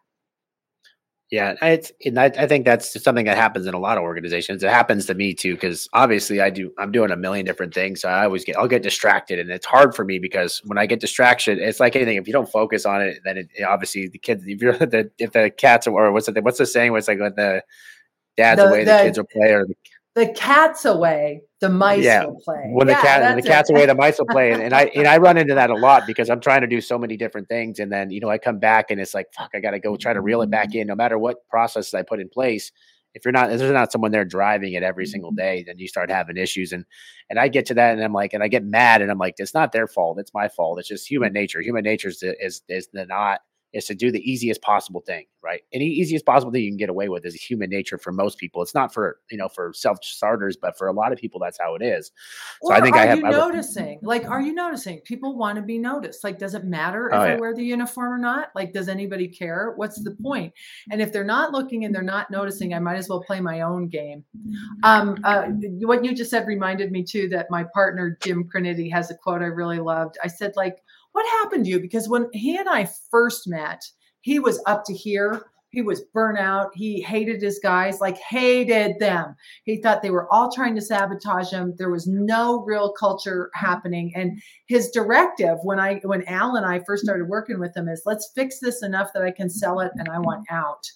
[1.33, 4.63] Yeah, it's and I, I think that's something that happens in a lot of organizations.
[4.63, 8.03] It happens to me too because obviously I do I'm doing a million different things.
[8.03, 10.85] So I always get I'll get distracted, and it's hard for me because when I
[10.85, 12.19] get distraction, it's like anything.
[12.19, 14.45] If you don't focus on it, then it, obviously the kids.
[14.47, 16.93] If you're the if the cats or what's the what's the saying?
[16.93, 17.63] What's like when the
[18.37, 19.75] dad's the, away, the, the kids will play, or the,
[20.15, 22.27] the cat's away, the mice yeah.
[22.27, 22.71] will play.
[22.73, 23.73] When the yeah, cat when the cat's it.
[23.73, 24.51] away, the mice will play.
[24.51, 26.81] And, and, I and I run into that a lot because I'm trying to do
[26.81, 27.79] so many different things.
[27.79, 30.13] And then, you know, I come back and it's like, fuck, I gotta go try
[30.13, 30.81] to reel it back mm.
[30.81, 30.89] in.
[30.89, 32.73] No matter what processes I put in place.
[33.15, 35.37] If you're not if there's not someone there driving it every single mm-hmm.
[35.37, 36.73] day, then you start having issues.
[36.73, 36.85] And
[37.31, 39.35] and I get to that and I'm like, and I get mad and I'm like,
[39.39, 40.79] it's not their fault, it's my fault.
[40.81, 41.35] It's just human mm.
[41.35, 41.61] nature.
[41.61, 43.41] Human nature is is is not
[43.73, 45.63] is to do the easiest possible thing, right?
[45.73, 48.63] Any easiest possible thing you can get away with is human nature for most people.
[48.63, 51.59] It's not for you know for self starters, but for a lot of people, that's
[51.59, 52.13] how it is.
[52.63, 53.19] So or I think I have.
[53.19, 53.99] You noticing?
[54.03, 55.01] like, are you noticing?
[55.01, 56.25] People want to be noticed.
[56.25, 57.33] Like, does it matter if oh, yeah.
[57.35, 58.51] I wear the uniform or not?
[58.55, 59.73] Like, does anybody care?
[59.77, 60.53] What's the point?
[60.91, 63.63] And if they're not looking and they're not noticing, I might as well play my
[63.63, 64.25] own game.
[64.83, 65.45] Um, uh,
[65.81, 69.43] what you just said reminded me too that my partner Jim Criniti has a quote
[69.43, 70.19] I really loved.
[70.23, 70.83] I said like
[71.13, 71.81] what happened to you?
[71.81, 73.83] Because when he and I first met,
[74.21, 75.47] he was up to here.
[75.71, 76.69] He was burnout.
[76.75, 79.35] He hated his guys, like hated them.
[79.65, 81.75] He thought they were all trying to sabotage him.
[81.79, 84.13] There was no real culture happening.
[84.15, 88.03] And his directive when I when Al and I first started working with him is
[88.05, 90.87] let's fix this enough that I can sell it and I want out.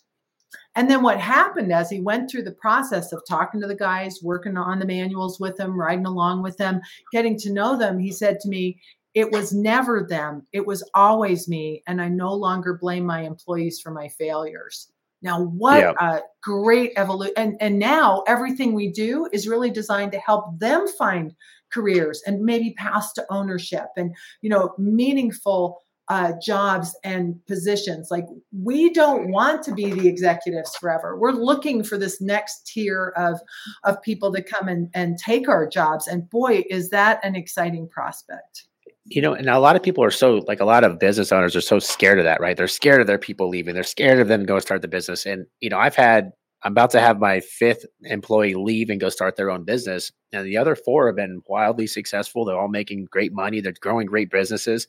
[0.75, 4.21] And then what happened as he went through the process of talking to the guys,
[4.23, 8.13] working on the manuals with them, riding along with them, getting to know them, he
[8.13, 8.79] said to me,
[9.17, 11.83] it was never them, it was always me.
[11.89, 14.93] And I no longer blame my employees for my failures.
[15.23, 15.93] Now, what yeah.
[15.99, 17.33] a great evolution.
[17.39, 21.35] And, and now everything we do is really designed to help them find
[21.73, 28.09] careers and maybe pass to ownership and, you know, meaningful uh, jobs and positions.
[28.11, 31.19] Like we don't want to be the executives forever.
[31.19, 33.41] We're looking for this next tier of
[33.83, 36.07] of people to come and, and take our jobs.
[36.07, 38.67] And boy, is that an exciting prospect
[39.09, 41.55] you know, and a lot of people are so like a lot of business owners
[41.55, 42.57] are so scared of that, right?
[42.57, 43.75] They're scared of their people leaving.
[43.75, 45.27] They're scared of them go start the business.
[45.27, 49.09] And you know, I've had I'm about to have my fifth employee leave and go
[49.09, 50.11] start their own business.
[50.33, 52.45] And the other four have been wildly successful.
[52.45, 53.61] They're all making great money.
[53.61, 54.87] They're growing great businesses.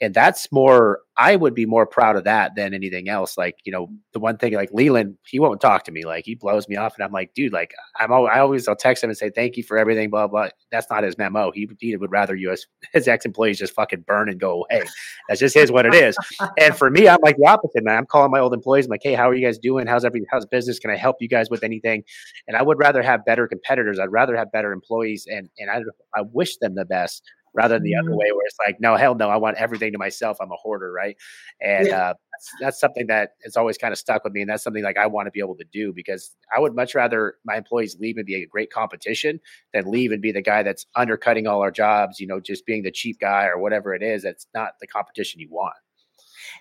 [0.00, 3.38] And that's more i would be more proud of that than anything else.
[3.38, 6.04] Like you know the one thing like leland he won't talk to me.
[6.04, 8.76] Like he blows me off and i'm like dude like i'm always, i always i'll
[8.76, 10.48] text him and say thank you for everything blah blah.
[10.70, 14.28] That's not his memo he, he would rather you as his ex-employees just fucking burn
[14.28, 14.84] and go away.
[15.28, 16.16] That's just his what it is.
[16.58, 17.96] And for me i'm like the opposite man.
[17.96, 18.84] I'm calling my old employees.
[18.84, 19.86] I'm like hey how are you guys doing?
[19.86, 20.78] How's everything how's business?
[20.78, 22.04] Can i help you guys with anything?
[22.46, 23.98] And i would rather have better competitors.
[23.98, 25.80] I'd rather have better employees and and i,
[26.18, 27.22] I wish them the best
[27.56, 28.06] rather than the mm-hmm.
[28.06, 30.36] other way where it's like, no, hell no, I want everything to myself.
[30.40, 31.16] I'm a hoarder, right?
[31.60, 32.10] And yeah.
[32.10, 34.84] uh, that's, that's something that has always kind of stuck with me, and that's something
[34.84, 37.96] like I want to be able to do because I would much rather my employees
[37.98, 39.40] leave and be a great competition
[39.72, 42.20] than leave and be the guy that's undercutting all our jobs.
[42.20, 44.22] You know, just being the cheap guy or whatever it is.
[44.22, 45.74] That's not the competition you want.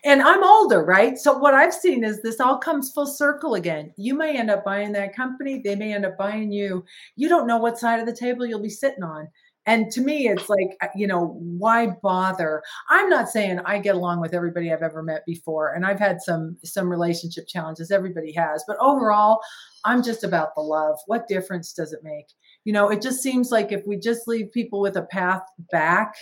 [0.04, 1.18] And I'm older, right?
[1.18, 3.92] So what I've seen is this all comes full circle again.
[3.98, 6.84] You may end up buying that company, they may end up buying you.
[7.16, 9.28] You don't know what side of the table you'll be sitting on.
[9.68, 12.62] And to me, it's like, uh, you know, why bother?
[12.90, 15.74] I'm not saying I get along with everybody I've ever met before.
[15.74, 17.90] And I've had some some relationship challenges.
[17.90, 18.64] Everybody has.
[18.68, 19.40] But overall,
[19.84, 20.98] I'm just about the love.
[21.08, 22.28] What difference does it make?
[22.64, 26.14] You know, it just seems like if we just leave people with a path back,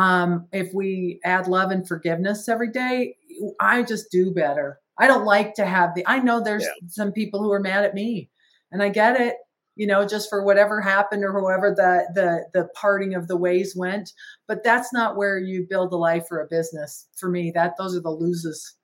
[0.00, 3.16] um, if we add love and forgiveness every day,
[3.60, 4.80] I just do better.
[4.98, 6.88] I don't like to have the I know there's yeah.
[6.88, 8.30] some people who are mad at me.
[8.72, 9.34] And I get it
[9.76, 13.74] you know, just for whatever happened or whoever the the the parting of the ways
[13.76, 14.12] went.
[14.46, 17.06] But that's not where you build a life or a business.
[17.16, 18.76] For me, that those are the losers.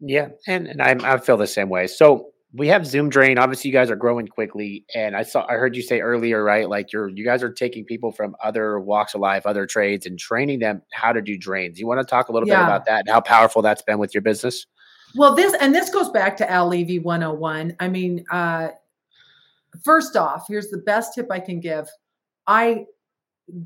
[0.00, 1.86] Yeah, and and I, I feel the same way.
[1.86, 3.38] So we have Zoom Drain.
[3.38, 6.68] Obviously, you guys are growing quickly, and I saw I heard you say earlier, right?
[6.68, 10.18] Like you're you guys are taking people from other walks of life, other trades, and
[10.18, 11.78] training them how to do drains.
[11.78, 12.60] You want to talk a little yeah.
[12.60, 14.66] bit about that and how powerful that's been with your business?
[15.16, 17.76] Well, this and this goes back to Al Levy 101.
[17.80, 18.68] I mean, uh,
[19.82, 21.88] First off, here's the best tip I can give.
[22.46, 22.86] I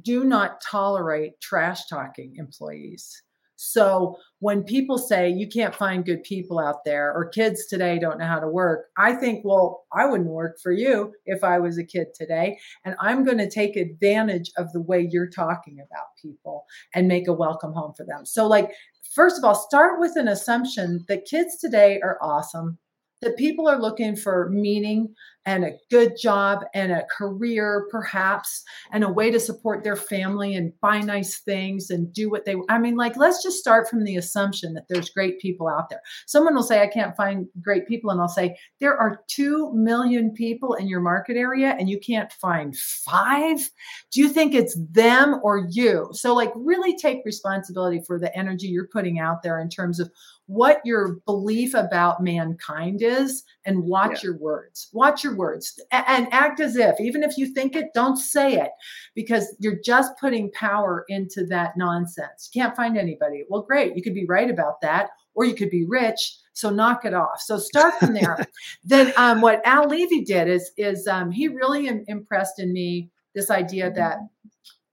[0.03, 3.22] do not tolerate trash talking employees.
[3.61, 8.18] So when people say you can't find good people out there or kids today don't
[8.18, 11.77] know how to work, I think, well, I wouldn't work for you if I was
[11.77, 12.57] a kid today.
[12.85, 17.27] And I'm going to take advantage of the way you're talking about people and make
[17.27, 18.25] a welcome home for them.
[18.25, 18.71] So, like,
[19.12, 22.79] first of all, start with an assumption that kids today are awesome
[23.21, 25.12] that people are looking for meaning
[25.49, 30.55] and a good job and a career perhaps and a way to support their family
[30.55, 34.05] and buy nice things and do what they I mean like let's just start from
[34.05, 36.03] the assumption that there's great people out there.
[36.27, 40.33] Someone will say I can't find great people and I'll say there are 2 million
[40.33, 43.71] people in your market area and you can't find 5?
[44.13, 46.11] Do you think it's them or you?
[46.13, 50.11] So like really take responsibility for the energy you're putting out there in terms of
[50.49, 54.31] what your belief about mankind is and watch yeah.
[54.31, 54.89] your words.
[54.95, 58.70] Watch your words and act as if, even if you think it, don't say it
[59.14, 62.51] because you're just putting power into that nonsense.
[62.53, 63.44] You can't find anybody.
[63.48, 63.96] Well, great.
[63.96, 66.37] You could be right about that, or you could be rich.
[66.53, 67.40] So knock it off.
[67.40, 68.44] So start from there.
[68.85, 73.11] then um, what Al Levi did is is um, he really Im- impressed in me
[73.35, 74.18] this idea that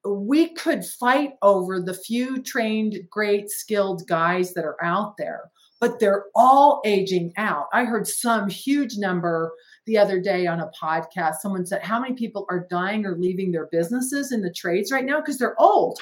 [0.06, 6.00] we could fight over the few trained, great, skilled guys that are out there, but
[6.00, 7.66] they're all aging out.
[7.74, 9.54] I heard some huge number
[9.86, 11.36] the other day on a podcast.
[11.36, 15.06] Someone said, How many people are dying or leaving their businesses in the trades right
[15.06, 15.20] now?
[15.20, 16.00] Because they're old.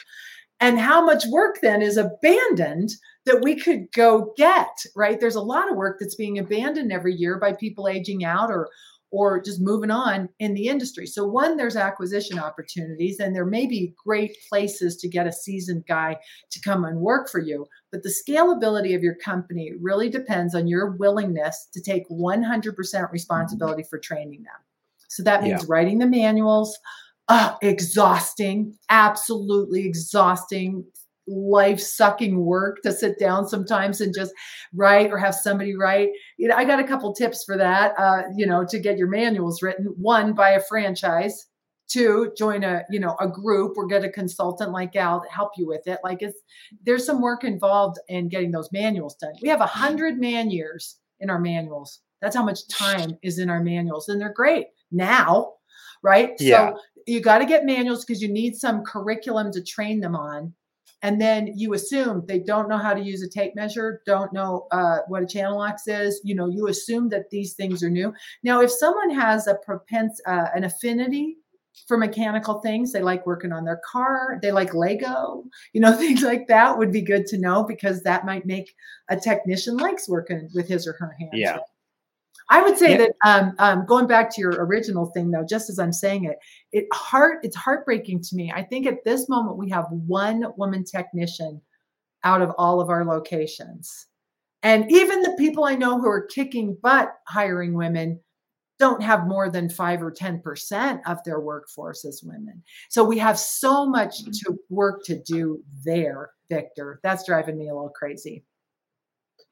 [0.59, 2.91] And how much work then is abandoned
[3.25, 5.19] that we could go get, right?
[5.19, 8.69] There's a lot of work that's being abandoned every year by people aging out or
[9.13, 11.05] or just moving on in the industry.
[11.05, 15.85] So, one, there's acquisition opportunities, and there may be great places to get a seasoned
[15.87, 16.17] guy
[16.49, 17.67] to come and work for you.
[17.91, 23.83] But the scalability of your company really depends on your willingness to take 100% responsibility
[23.87, 24.59] for training them.
[25.09, 25.67] So, that means yeah.
[25.69, 26.75] writing the manuals,
[27.27, 30.85] uh, exhausting, absolutely exhausting
[31.27, 34.33] life sucking work to sit down sometimes and just
[34.73, 36.09] write or have somebody write.
[36.37, 37.93] You know, I got a couple tips for that.
[37.97, 39.85] Uh, you know, to get your manuals written.
[39.97, 41.47] One, buy a franchise.
[41.89, 45.51] Two, join a you know a group or get a consultant like Al to help
[45.57, 45.99] you with it.
[46.03, 46.39] Like it's
[46.83, 49.33] there's some work involved in getting those manuals done.
[49.41, 51.99] We have a hundred man years in our manuals.
[52.21, 55.53] That's how much time is in our manuals, and they're great now,
[56.01, 56.31] right?
[56.39, 56.71] Yeah.
[56.71, 60.53] So you got to get manuals because you need some curriculum to train them on
[61.03, 64.67] and then you assume they don't know how to use a tape measure don't know
[64.71, 68.13] uh, what a Channellocks is you know you assume that these things are new.
[68.41, 71.37] Now if someone has a propense uh, an affinity
[71.87, 76.21] for mechanical things they like working on their car they like lego you know things
[76.21, 78.75] like that would be good to know because that might make
[79.09, 81.31] a technician likes working with his or her hands.
[81.33, 81.57] Yeah
[82.49, 82.97] I would say yeah.
[82.97, 86.37] that um, um, going back to your original thing, though, just as I'm saying it,
[86.71, 88.51] it heart it's heartbreaking to me.
[88.53, 91.61] I think at this moment we have one woman technician
[92.23, 94.07] out of all of our locations,
[94.61, 98.19] and even the people I know who are kicking butt hiring women
[98.79, 102.61] don't have more than five or ten percent of their workforce as women.
[102.89, 104.31] So we have so much mm-hmm.
[104.31, 106.99] to work to do there, Victor.
[107.03, 108.43] That's driving me a little crazy.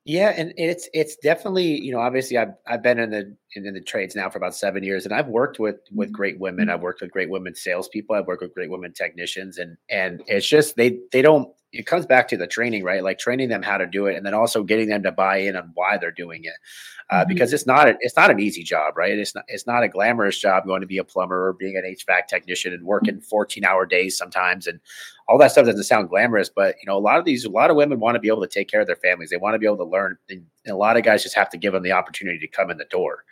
[0.06, 3.82] Yeah, and it's it's definitely you know obviously I've I've been in the in, the
[3.82, 6.16] trades now for about seven years, and I've worked with with mm-hmm.
[6.16, 6.70] great women.
[6.70, 8.16] I've worked with great women salespeople.
[8.16, 11.50] I've worked with great women technicians, and and it's just they they don't.
[11.74, 13.02] It comes back to the training, right?
[13.02, 15.56] Like training them how to do it, and then also getting them to buy in
[15.56, 16.54] on why they're doing it,
[17.10, 17.30] uh, mm-hmm.
[17.30, 19.18] because it's not a, it's not an easy job, right?
[19.18, 21.84] It's not it's not a glamorous job going to be a plumber or being an
[21.84, 24.80] HVAC technician and working fourteen hour days sometimes, and
[25.32, 27.70] all that stuff doesn't sound glamorous, but you know, a lot of these, a lot
[27.70, 29.30] of women want to be able to take care of their families.
[29.30, 30.18] They want to be able to learn.
[30.30, 32.78] And a lot of guys just have to give them the opportunity to come in
[32.78, 33.24] the door,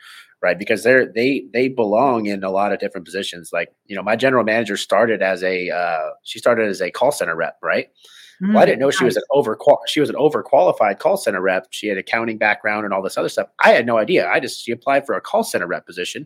[0.42, 0.58] right?
[0.58, 3.52] Because they're they they belong in a lot of different positions.
[3.54, 7.12] Like you know, my general manager started as a uh, she started as a call
[7.12, 7.90] center rep, right?
[8.42, 8.54] Mm-hmm.
[8.54, 11.68] Well, I didn't know she was an over she was an overqualified call center rep.
[11.72, 13.50] She had accounting background and all this other stuff.
[13.64, 14.30] I had no idea.
[14.30, 16.26] I just she applied for a call center rep position,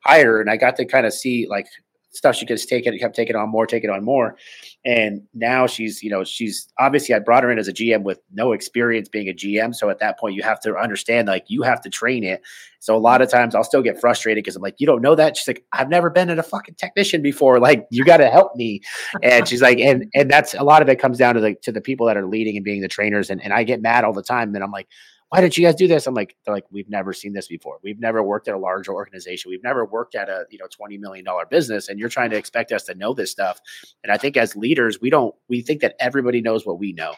[0.00, 1.66] hired and I got to kind of see like
[2.14, 4.36] stuff she could take it, kept taking on more, taking on more.
[4.84, 8.20] And now she's, you know, she's obviously I brought her in as a GM with
[8.32, 9.74] no experience being a GM.
[9.74, 12.42] So at that point, you have to understand like you have to train it.
[12.78, 15.14] So a lot of times I'll still get frustrated because I'm like, you don't know
[15.14, 15.36] that.
[15.36, 17.58] She's like, I've never been in a fucking technician before.
[17.58, 18.82] Like, you got to help me.
[19.22, 21.72] And she's like, and and that's a lot of it comes down to like to
[21.72, 23.30] the people that are leading and being the trainers.
[23.30, 24.54] And and I get mad all the time.
[24.54, 24.88] And I'm like,
[25.34, 26.06] why did you guys do this?
[26.06, 27.80] I'm like, they're like, we've never seen this before.
[27.82, 29.50] We've never worked at a larger organization.
[29.50, 31.88] We've never worked at a, you know, $20 million business.
[31.88, 33.60] And you're trying to expect us to know this stuff.
[34.04, 37.14] And I think as leaders, we don't, we think that everybody knows what we know.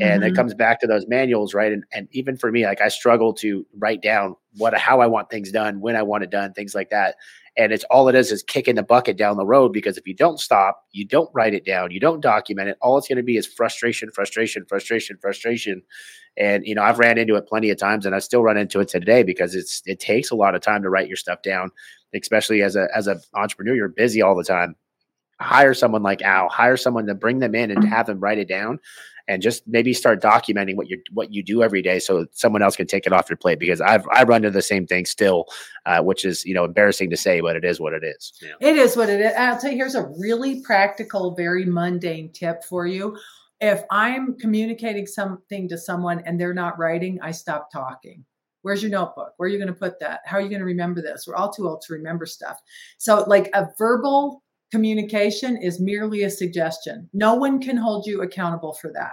[0.00, 0.32] And mm-hmm.
[0.32, 1.72] it comes back to those manuals, right?
[1.72, 5.28] And and even for me, like I struggle to write down what how I want
[5.28, 7.16] things done, when I want it done, things like that.
[7.56, 10.14] And it's all it is is kicking the bucket down the road because if you
[10.14, 13.24] don't stop, you don't write it down, you don't document it, all it's going to
[13.24, 15.82] be is frustration, frustration, frustration, frustration.
[16.38, 18.80] And you know, I've ran into it plenty of times, and I still run into
[18.80, 21.70] it today because it's it takes a lot of time to write your stuff down,
[22.14, 23.74] especially as a as an entrepreneur.
[23.74, 24.76] You're busy all the time.
[25.40, 26.48] Hire someone like Al.
[26.48, 28.78] Hire someone to bring them in and have them write it down,
[29.26, 32.76] and just maybe start documenting what you what you do every day so someone else
[32.76, 35.46] can take it off your plate because I've I run into the same thing still,
[35.86, 38.32] uh, which is you know embarrassing to say, but it is what it is.
[38.60, 39.32] It is what it is.
[39.36, 43.18] I'll tell you, here's a really practical, very mundane tip for you.
[43.60, 48.24] If I'm communicating something to someone and they're not writing, I stop talking.
[48.62, 49.32] Where's your notebook?
[49.36, 50.20] Where are you going to put that?
[50.24, 51.26] How are you going to remember this?
[51.26, 52.60] We're all too old to remember stuff.
[52.98, 57.08] So, like a verbal communication is merely a suggestion.
[57.12, 59.12] No one can hold you accountable for that.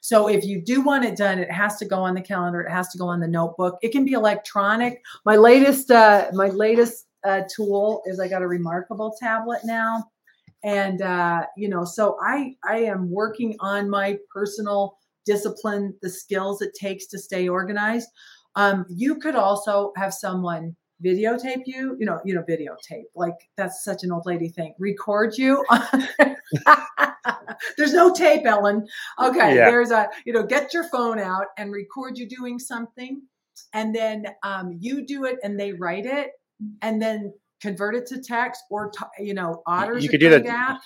[0.00, 2.60] So if you do want it done, it has to go on the calendar.
[2.60, 3.78] It has to go on the notebook.
[3.82, 5.00] It can be electronic.
[5.24, 10.04] My latest, uh, my latest uh, tool is I got a remarkable tablet now,
[10.64, 16.62] and uh, you know, so I I am working on my personal discipline, the skills
[16.62, 18.08] it takes to stay organized.
[18.54, 23.04] Um, you could also have someone videotape you, you know, you know, videotape.
[23.14, 24.74] Like that's such an old lady thing.
[24.78, 25.64] Record you.
[27.76, 28.86] there's no tape, Ellen.
[29.20, 29.70] Okay, yeah.
[29.70, 33.22] there's a, you know, get your phone out and record you doing something,
[33.72, 36.30] and then um, you do it and they write it,
[36.82, 37.32] and then
[37.62, 40.02] convert it to text or t- you know, otters.
[40.02, 40.80] You could do that.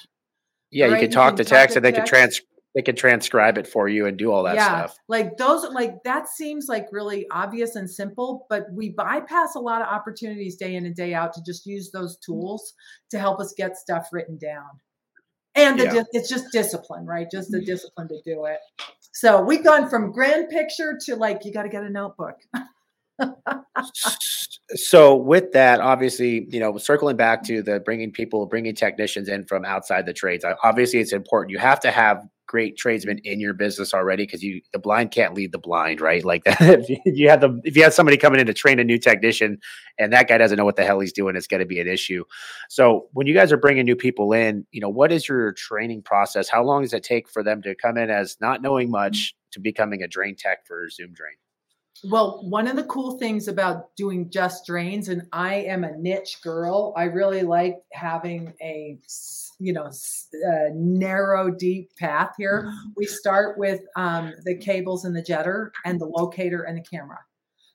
[0.70, 0.92] Yeah, right?
[0.92, 2.40] you could talk you to text, and they could trans
[2.76, 4.98] they can transcribe it for you and do all that yeah, stuff.
[5.08, 9.80] Like those, like that seems like really obvious and simple, but we bypass a lot
[9.80, 12.20] of opportunities day in and day out to just use those mm.
[12.26, 12.74] tools
[13.12, 14.68] to help us get stuff written down.
[15.54, 16.02] And the, yeah.
[16.12, 17.26] it's just discipline, right?
[17.32, 17.64] Just the mm.
[17.64, 18.58] discipline to do it.
[19.10, 22.36] So we've gone from grand picture to like, you got to get a notebook.
[24.74, 29.44] so with that obviously you know circling back to the bringing people bringing technicians in
[29.44, 33.52] from outside the trades obviously it's important you have to have great tradesmen in your
[33.52, 36.24] business already because you the blind can't lead the blind, right?
[36.24, 36.60] Like that.
[36.60, 39.58] if you have the if you have somebody coming in to train a new technician
[39.98, 41.88] and that guy doesn't know what the hell he's doing, it's going to be an
[41.88, 42.24] issue.
[42.68, 46.02] So when you guys are bringing new people in, you know what is your training
[46.02, 46.48] process?
[46.48, 48.92] How long does it take for them to come in as not knowing mm-hmm.
[48.92, 51.34] much to becoming a drain tech for Zoom Drain?
[52.04, 56.38] Well, one of the cool things about doing just drains, and I am a niche
[56.42, 58.98] girl, I really like having a
[59.58, 59.90] you know
[60.44, 62.70] a narrow, deep path here.
[62.96, 67.18] We start with um, the cables and the jetter, and the locator and the camera.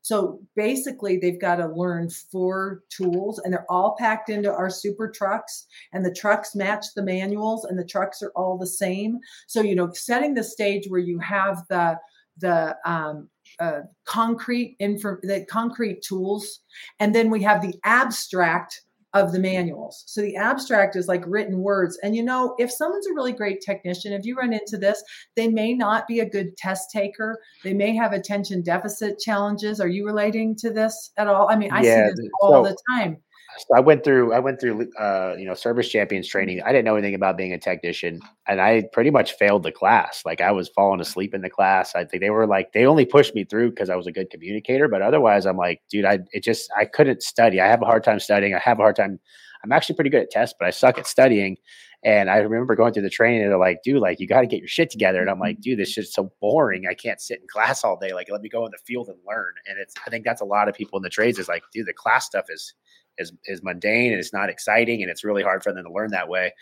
[0.03, 5.09] So basically, they've got to learn four tools, and they're all packed into our super
[5.09, 5.67] trucks.
[5.93, 9.19] And the trucks match the manuals, and the trucks are all the same.
[9.47, 11.97] So you know, setting the stage where you have the
[12.37, 13.29] the um,
[13.59, 16.59] uh, concrete info, the concrete tools,
[16.99, 18.81] and then we have the abstract
[19.13, 20.03] of the manuals.
[20.07, 21.99] So the abstract is like written words.
[22.01, 25.03] And you know, if someone's a really great technician, if you run into this,
[25.35, 27.37] they may not be a good test taker.
[27.63, 29.81] They may have attention deficit challenges.
[29.81, 31.49] Are you relating to this at all?
[31.49, 33.17] I mean, I yeah, see this all so, the time.
[33.59, 36.61] So I went through I went through uh, you know service champions training.
[36.63, 40.23] I didn't know anything about being a technician, and I pretty much failed the class.
[40.25, 41.93] Like I was falling asleep in the class.
[41.95, 44.29] I think they were like they only pushed me through because I was a good
[44.29, 47.59] communicator, but otherwise I'm like, dude, I it just I couldn't study.
[47.59, 48.53] I have a hard time studying.
[48.55, 49.19] I have a hard time.
[49.63, 51.57] I'm actually pretty good at tests, but I suck at studying.
[52.03, 54.47] And I remember going through the training, and they're like, dude, like you got to
[54.47, 55.21] get your shit together.
[55.21, 56.85] And I'm like, dude, this is so boring.
[56.89, 58.11] I can't sit in class all day.
[58.13, 59.53] Like, let me go in the field and learn.
[59.67, 61.85] And it's I think that's a lot of people in the trades is like, dude,
[61.85, 62.73] the class stuff is
[63.17, 66.11] is is mundane and it's not exciting and it's really hard for them to learn
[66.11, 66.53] that way.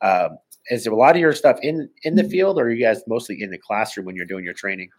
[0.00, 0.38] Um,
[0.68, 3.02] is there a lot of your stuff in in the field, or are you guys
[3.06, 4.90] mostly in the classroom when you're doing your training?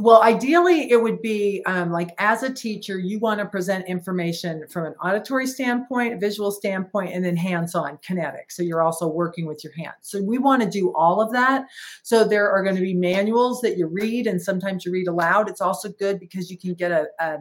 [0.00, 4.64] Well, ideally, it would be um, like as a teacher, you want to present information
[4.68, 8.52] from an auditory standpoint, visual standpoint, and then hands on kinetic.
[8.52, 9.96] So you're also working with your hands.
[10.02, 11.66] So we want to do all of that.
[12.04, 15.48] So there are going to be manuals that you read, and sometimes you read aloud.
[15.48, 17.38] It's also good because you can get a, a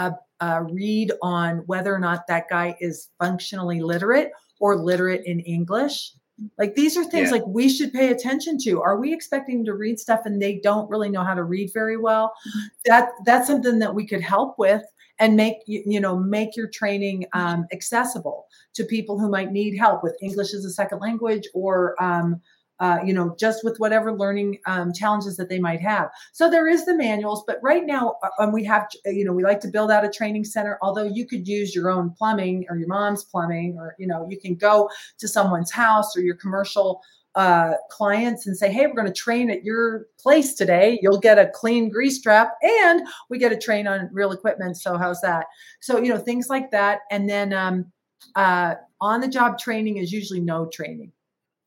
[0.00, 5.40] a, a read on whether or not that guy is functionally literate or literate in
[5.40, 6.12] English.
[6.58, 7.36] Like these are things yeah.
[7.36, 8.80] like we should pay attention to.
[8.80, 11.98] Are we expecting to read stuff and they don't really know how to read very
[11.98, 12.32] well?
[12.48, 12.66] Mm-hmm.
[12.86, 14.82] That that's something that we could help with
[15.18, 20.02] and make you know make your training um, accessible to people who might need help
[20.02, 22.40] with English as a second language or um,
[22.80, 26.08] uh, you know, just with whatever learning um, challenges that they might have.
[26.32, 29.44] So there is the manuals, but right now, uh, um, we have, you know, we
[29.44, 30.78] like to build out a training center.
[30.80, 34.40] Although you could use your own plumbing or your mom's plumbing, or you know, you
[34.40, 37.02] can go to someone's house or your commercial
[37.34, 40.98] uh, clients and say, hey, we're going to train at your place today.
[41.02, 44.78] You'll get a clean grease trap and we get a train on real equipment.
[44.78, 45.46] So, how's that?
[45.80, 47.00] So, you know, things like that.
[47.10, 47.92] And then um,
[48.34, 51.12] uh, on the job training is usually no training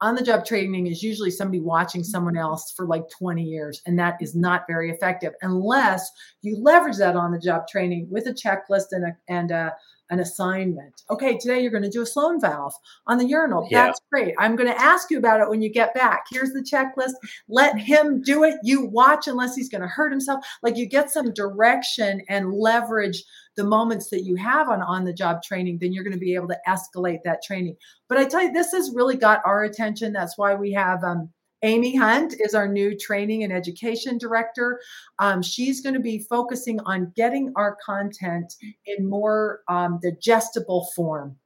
[0.02, 3.98] on the job training is usually somebody watching someone else for like 20 years and
[3.98, 6.10] that is not very effective unless
[6.41, 9.74] you leverage that on the job training with a checklist and a and a
[10.14, 11.01] an assignment.
[11.09, 12.74] Okay, today you're going to do a Sloan valve
[13.07, 13.68] on the urinal.
[13.70, 13.88] Yeah.
[13.88, 14.36] That's great.
[14.38, 16.26] I'm going to ask you about it when you get back.
[16.30, 17.14] Here's the checklist.
[17.49, 18.55] Let him do it.
[18.64, 20.45] You watch unless he's going to hurt himself.
[20.61, 23.24] Like you get some direction and leverage
[23.55, 26.36] the moments that you have on on the job training, then you're going to be
[26.36, 27.76] able to escalate that training.
[28.07, 30.14] But I tell you, this has really got our attention.
[30.14, 31.30] That's why we have um,
[31.64, 34.82] Amy Hunt is our new training and education director.
[35.20, 38.53] Um, she's going to be focusing on getting our content
[38.86, 41.38] in more um, digestible form.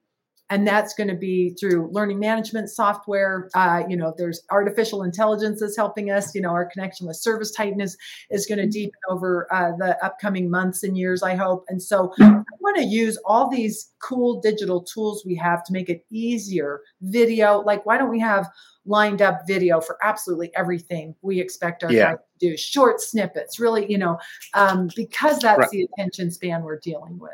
[0.50, 3.50] And that's going to be through learning management software.
[3.54, 6.34] Uh, you know, there's artificial intelligence that's helping us.
[6.34, 7.98] You know, our connection with Service Titan is,
[8.30, 11.66] is going to deepen over uh, the upcoming months and years, I hope.
[11.68, 15.90] And so I want to use all these cool digital tools we have to make
[15.90, 16.80] it easier.
[17.02, 18.48] Video, like, why don't we have
[18.86, 22.12] lined up video for absolutely everything we expect our Yeah.
[22.12, 22.58] guys to do.
[22.58, 24.18] Short snippets, really, you know,
[24.54, 25.70] um, because that's Right.
[25.72, 27.32] the attention span we're dealing with.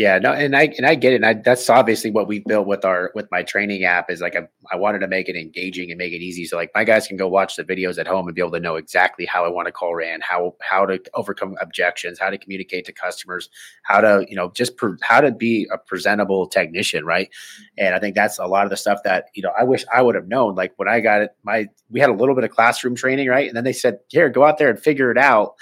[0.00, 1.16] Yeah, no, and I and I get it.
[1.16, 4.34] And I, that's obviously what we've built with our with my training app is like
[4.34, 7.18] I, wanted to make it engaging and make it easy, so like my guys can
[7.18, 9.66] go watch the videos at home and be able to know exactly how I want
[9.66, 13.50] to call Rand, how how to overcome objections, how to communicate to customers,
[13.82, 14.72] how to you know just
[15.02, 17.28] how to be a presentable technician, right?
[17.76, 20.00] And I think that's a lot of the stuff that you know I wish I
[20.00, 20.54] would have known.
[20.54, 23.48] Like when I got it, my we had a little bit of classroom training, right?
[23.48, 25.56] And then they said, here, go out there and figure it out.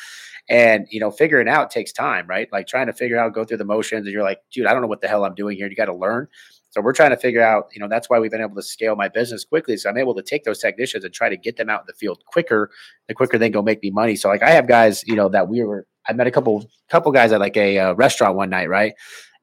[0.49, 2.49] And you know, figuring out takes time, right?
[2.51, 4.82] Like trying to figure out, go through the motions, and you're like, dude, I don't
[4.82, 5.68] know what the hell I'm doing here.
[5.68, 6.28] You got to learn.
[6.70, 8.94] So we're trying to figure out, you know, that's why we've been able to scale
[8.94, 9.76] my business quickly.
[9.78, 11.94] So I'm able to take those technicians and try to get them out in the
[11.94, 12.70] field quicker.
[13.09, 14.16] The quicker they go make me money.
[14.16, 15.86] So like I have guys, you know, that we were.
[16.07, 18.94] I met a couple couple guys at like a uh, restaurant one night, right?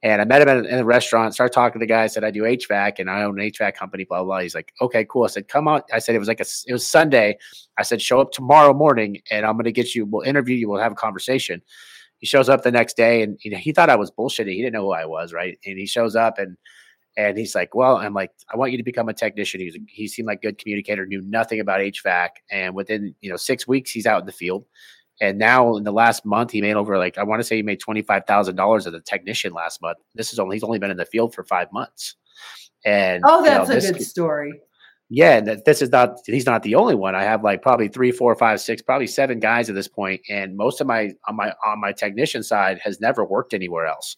[0.05, 2.29] And I met him in, in a restaurant, started talking to the guy, said, I
[2.29, 4.39] do HVAC and I own an HVAC company, blah, blah, blah.
[4.41, 5.23] He's like, okay, cool.
[5.23, 5.81] I said, come on.
[5.91, 7.39] I said, it was like a, it was Sunday.
[7.79, 10.69] I said, show up tomorrow morning and I'm going to get you, we'll interview you,
[10.69, 11.59] we'll have a conversation.
[12.19, 14.53] He shows up the next day and you know, he thought I was bullshitting.
[14.53, 15.57] He didn't know who I was, right?
[15.65, 16.55] And he shows up and
[17.17, 20.27] and he's like, "Well, I'm like, I want you to become a technician." He seemed
[20.27, 24.05] like a good communicator, knew nothing about HVAC, and within you know six weeks, he's
[24.05, 24.65] out in the field.
[25.21, 27.63] And now in the last month, he made over like I want to say he
[27.63, 29.97] made twenty five thousand dollars as a technician last month.
[30.13, 32.15] This is only he's only been in the field for five months.
[32.83, 34.53] And Oh, you know, that's a good story.
[35.09, 37.15] yeah, and this is not he's not the only one.
[37.15, 40.57] I have like probably three, four, five, six, probably seven guys at this point, and
[40.57, 44.15] most of my on my on my technician side has never worked anywhere else.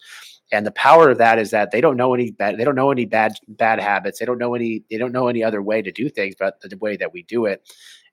[0.52, 2.90] And the power of that is that they don't know any bad they don't know
[2.90, 4.20] any bad bad habits.
[4.20, 6.78] They don't know any they don't know any other way to do things but the
[6.78, 7.62] way that we do it.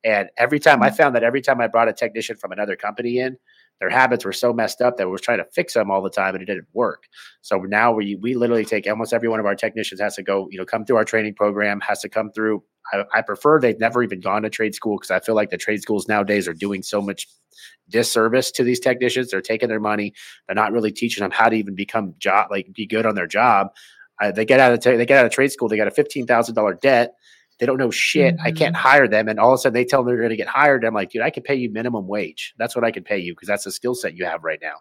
[0.05, 3.19] And every time I found that every time I brought a technician from another company
[3.19, 3.39] in,
[3.81, 6.11] their habits were so messed up that we were trying to fix them all the
[6.11, 7.05] time and it didn't work.
[7.43, 10.49] So now we we literally take almost every one of our technicians has to go,
[10.51, 12.63] you know, come through our training program, has to come through.
[12.93, 15.57] I, I prefer they've never even gone to trade school because I feel like the
[15.59, 17.27] trade schools nowadays are doing so much
[17.89, 19.31] disservice to these technicians.
[19.31, 20.13] They're taking their money.
[20.47, 23.27] They're not really teaching them how to even become job like be good on their
[23.27, 23.69] job.
[24.23, 25.69] Uh, they get out of t- they get out of trade school.
[25.69, 27.15] They got a fifteen thousand dollar debt.
[27.61, 28.37] They don't know shit.
[28.43, 28.87] I can't mm-hmm.
[28.87, 30.85] hire them, and all of a sudden they tell them they're going to get hired.
[30.85, 32.55] I'm like, dude, I can pay you minimum wage.
[32.59, 34.77] That's what I can pay you because that's the skill set you have right now,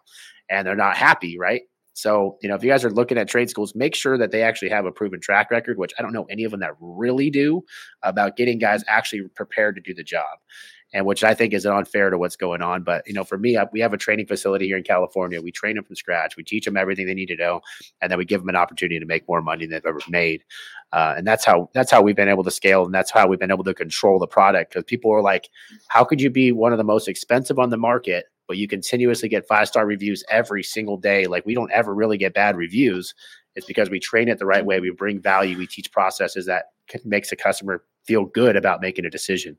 [0.48, 1.62] and they're not happy, right?
[1.94, 4.42] So, you know, if you guys are looking at trade schools, make sure that they
[4.42, 7.30] actually have a proven track record, which I don't know any of them that really
[7.30, 7.62] do,
[8.02, 10.38] about getting guys actually prepared to do the job.
[10.94, 12.84] And which I think is unfair to what's going on.
[12.84, 15.42] But, you know, for me, I, we have a training facility here in California.
[15.42, 16.36] We train them from scratch.
[16.36, 17.60] We teach them everything they need to know.
[18.00, 20.44] And then we give them an opportunity to make more money than they've ever made.
[20.92, 22.84] Uh, and that's how that's how we've been able to scale.
[22.84, 24.72] And that's how we've been able to control the product.
[24.72, 25.50] Because people are like,
[25.88, 29.28] how could you be one of the most expensive on the market but you continuously
[29.28, 31.26] get five star reviews every single day.
[31.26, 33.14] Like we don't ever really get bad reviews.
[33.56, 34.80] It's because we train it the right way.
[34.80, 35.56] We bring value.
[35.56, 36.66] We teach processes that
[37.04, 39.56] makes a customer feel good about making a decision.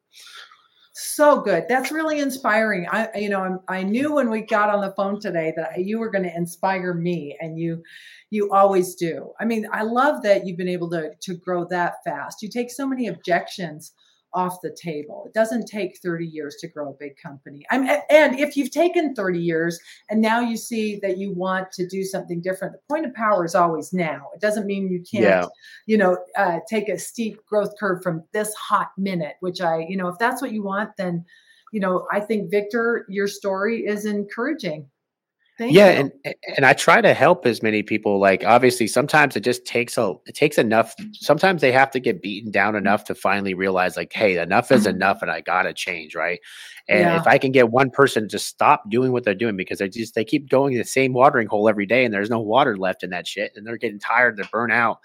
[0.98, 1.66] So good.
[1.68, 2.88] That's really inspiring.
[2.90, 6.00] I, you know, I'm, I knew when we got on the phone today that you
[6.00, 7.84] were going to inspire me, and you,
[8.30, 9.34] you always do.
[9.38, 12.42] I mean, I love that you've been able to to grow that fast.
[12.42, 13.92] You take so many objections
[14.36, 15.24] off the table.
[15.26, 17.66] It doesn't take 30 years to grow a big company.
[17.72, 19.80] I'm, and if you've taken 30 years
[20.10, 23.46] and now you see that you want to do something different, the point of power
[23.46, 24.28] is always now.
[24.36, 25.46] It doesn't mean you can't, Yeah.
[25.88, 29.98] you know, uh, take a steep growth curve from this hot minute, which I, you
[29.98, 31.26] know, if that's what you want, then,
[31.72, 34.88] you know, I think Victor, your story is encouraging.
[35.58, 36.12] Thank yeah, you.
[36.26, 38.20] and and I try to help as many people.
[38.20, 40.94] Like obviously, sometimes it just takes a it takes enough.
[41.14, 44.82] Sometimes they have to get beaten down enough to finally realize, like, hey, enough is
[44.82, 44.98] mm-hmm.
[44.98, 46.42] enough, and I gotta change, right?
[46.90, 47.20] And Yeah.
[47.22, 50.14] if I can get one person to stop doing what they're doing because they just
[50.14, 53.02] they keep going to the same watering hole every day, and there's no water left
[53.02, 55.00] in that shit, and they're getting tired, they're burnt out.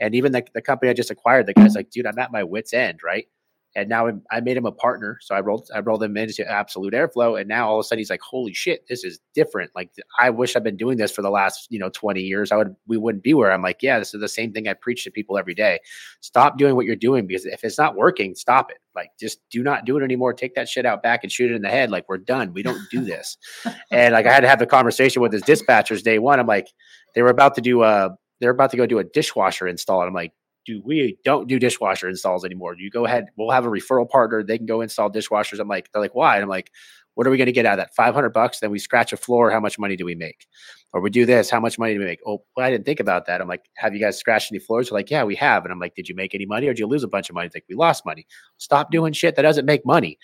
[0.00, 2.42] And even the, the company I just acquired, the guy's like, dude, I'm at my
[2.42, 3.26] wits end, right?
[3.74, 5.18] And now I'm- I made him a partner.
[5.20, 7.98] So I rolled I rolled him into Absolute Airflow, and now all of a sudden
[8.00, 11.22] he's like, "Holy shit, this is different!" Like I wish I'd been doing this for
[11.22, 12.52] the last you know 20 years.
[12.52, 14.74] I would we wouldn't be where I'm like, yeah, this is the same thing I
[14.74, 15.80] preach to people every day.
[16.20, 18.78] Stop doing what you're doing because if it's not working, stop it.
[18.94, 20.34] Like just do not do it anymore.
[20.34, 21.90] Take that shit out back and shoot it in the head.
[21.90, 22.52] Like we're done.
[22.52, 23.36] We don't do this.
[23.90, 26.38] and like I had to have the conversation with his dispatchers day one.
[26.38, 26.68] I'm like,
[27.14, 30.08] they were about to do a they're about to go do a dishwasher install, and
[30.08, 30.32] I'm like
[30.64, 32.74] do we don't do dishwasher installs anymore.
[32.74, 34.42] Do you go ahead, we'll have a referral partner.
[34.42, 35.58] They can go install dishwashers.
[35.58, 36.36] I'm like, they're like, why?
[36.36, 36.70] And I'm like,
[37.14, 37.94] what are we going to get out of that?
[37.94, 38.60] 500 bucks.
[38.60, 39.50] Then we scratch a floor.
[39.50, 40.46] How much money do we make?
[40.92, 41.50] Or we do this.
[41.50, 42.20] How much money do we make?
[42.26, 43.40] Oh, well, I didn't think about that.
[43.40, 44.88] I'm like, have you guys scratched any floors?
[44.88, 45.64] They're like, yeah, we have.
[45.64, 47.34] And I'm like, did you make any money or did you lose a bunch of
[47.34, 47.46] money?
[47.46, 48.26] It's like, we lost money.
[48.58, 50.18] Stop doing shit that doesn't make money.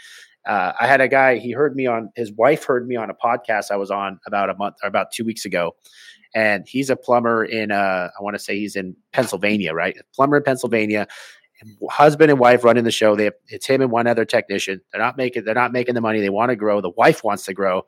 [0.47, 3.15] Uh, I had a guy, he heard me on, his wife heard me on a
[3.15, 5.75] podcast I was on about a month or about two weeks ago
[6.35, 9.97] and he's a plumber in uh I want to say he's in Pennsylvania, right?
[9.97, 11.07] A plumber in Pennsylvania.
[11.91, 13.17] Husband and wife running the show.
[13.17, 14.81] They have, it's him and one other technician.
[14.93, 16.21] They're not making they're not making the money.
[16.21, 16.81] They want to grow.
[16.81, 17.83] The wife wants to grow.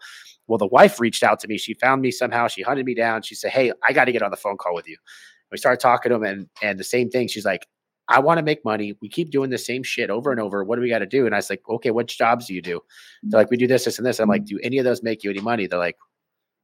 [0.48, 1.56] Well, the wife reached out to me.
[1.58, 2.48] She found me somehow.
[2.48, 3.22] She hunted me down.
[3.22, 4.96] She said, "Hey, I got to get on the phone call with you."
[5.52, 7.28] We started talking to him, and and the same thing.
[7.28, 7.68] She's like,
[8.08, 8.96] "I want to make money.
[9.00, 10.64] We keep doing the same shit over and over.
[10.64, 12.62] What do we got to do?" And I was like, "Okay, what jobs do you
[12.62, 12.80] do?"
[13.22, 15.22] They're like, "We do this, this, and this." I'm like, "Do any of those make
[15.22, 15.96] you any money?" They're like,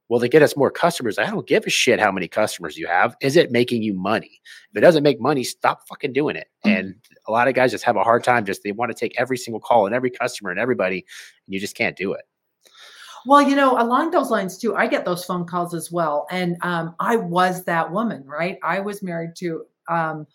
[0.09, 1.17] well, they get us more customers.
[1.17, 3.15] I don't give a shit how many customers you have.
[3.21, 4.41] Is it making you money?
[4.71, 6.47] If it doesn't make money, stop fucking doing it.
[6.65, 6.77] Mm-hmm.
[6.77, 6.95] And
[7.27, 8.45] a lot of guys just have a hard time.
[8.45, 11.05] Just they want to take every single call and every customer and everybody,
[11.45, 12.21] and you just can't do it.
[13.25, 16.27] Well, you know, along those lines too, I get those phone calls as well.
[16.31, 18.57] And um, I was that woman, right?
[18.63, 20.27] I was married to um,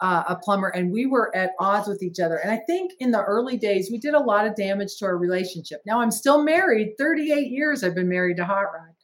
[0.00, 2.36] uh, a plumber and we were at odds with each other.
[2.36, 5.18] And I think in the early days, we did a lot of damage to our
[5.18, 5.82] relationship.
[5.84, 8.94] Now I'm still married, 38 years I've been married to Hot Rod.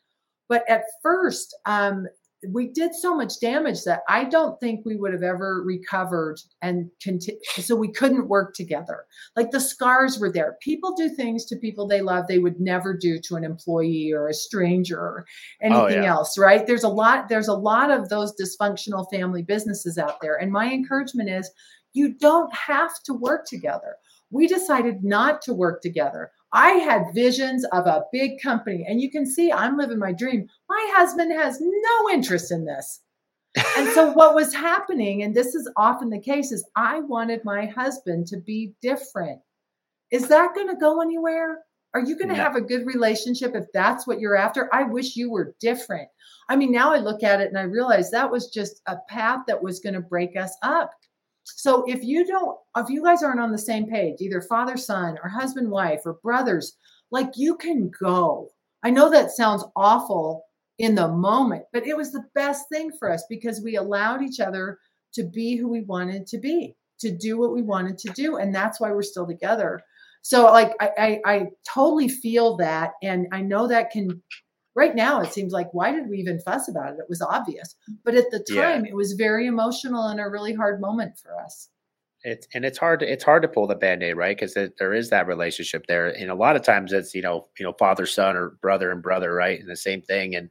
[0.48, 2.06] But at first, um,
[2.52, 6.90] we did so much damage that I don't think we would have ever recovered and
[7.02, 7.40] continue.
[7.56, 9.04] So we couldn't work together.
[9.36, 10.56] Like the scars were there.
[10.60, 14.28] People do things to people they love they would never do to an employee or
[14.28, 15.26] a stranger or
[15.62, 16.04] anything oh, yeah.
[16.04, 16.66] else, right?
[16.66, 17.28] There's a lot.
[17.28, 21.50] There's a lot of those dysfunctional family businesses out there, and my encouragement is
[21.92, 23.96] you don't have to work together.
[24.30, 26.32] We decided not to work together.
[26.54, 30.48] I had visions of a big company, and you can see I'm living my dream.
[30.68, 33.00] My husband has no interest in this.
[33.76, 37.66] and so, what was happening, and this is often the case, is I wanted my
[37.66, 39.40] husband to be different.
[40.12, 41.58] Is that going to go anywhere?
[41.92, 44.72] Are you going to have a good relationship if that's what you're after?
[44.72, 46.08] I wish you were different.
[46.48, 49.40] I mean, now I look at it and I realize that was just a path
[49.46, 50.90] that was going to break us up.
[51.44, 55.18] So if you don't, if you guys aren't on the same page, either father, son,
[55.22, 56.76] or husband, wife, or brothers,
[57.10, 58.48] like you can go.
[58.82, 60.44] I know that sounds awful
[60.78, 64.40] in the moment, but it was the best thing for us because we allowed each
[64.40, 64.78] other
[65.14, 68.36] to be who we wanted to be, to do what we wanted to do.
[68.36, 69.80] And that's why we're still together.
[70.22, 72.92] So like I, I, I totally feel that.
[73.02, 74.22] And I know that can
[74.74, 76.98] right now it seems like why did we even fuss about it?
[76.98, 77.74] It was obvious.
[78.04, 78.90] But at the time yeah.
[78.90, 81.68] it was very emotional and a really hard moment for us
[82.24, 84.36] it's and it's hard to it's hard to pull the band-aid right?
[84.36, 87.64] Because there is that relationship there and a lot of times it's you know you
[87.64, 89.60] know father son or brother and brother right?
[89.60, 90.50] And the same thing and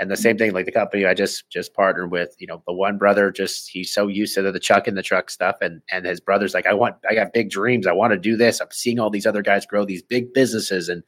[0.00, 2.72] and the same thing like the company i just just partnered with you know the
[2.72, 5.82] one brother just he's so used to the, the chuck in the truck stuff and
[5.90, 8.60] and his brother's like i want i got big dreams i want to do this
[8.60, 11.02] i'm seeing all these other guys grow these big businesses and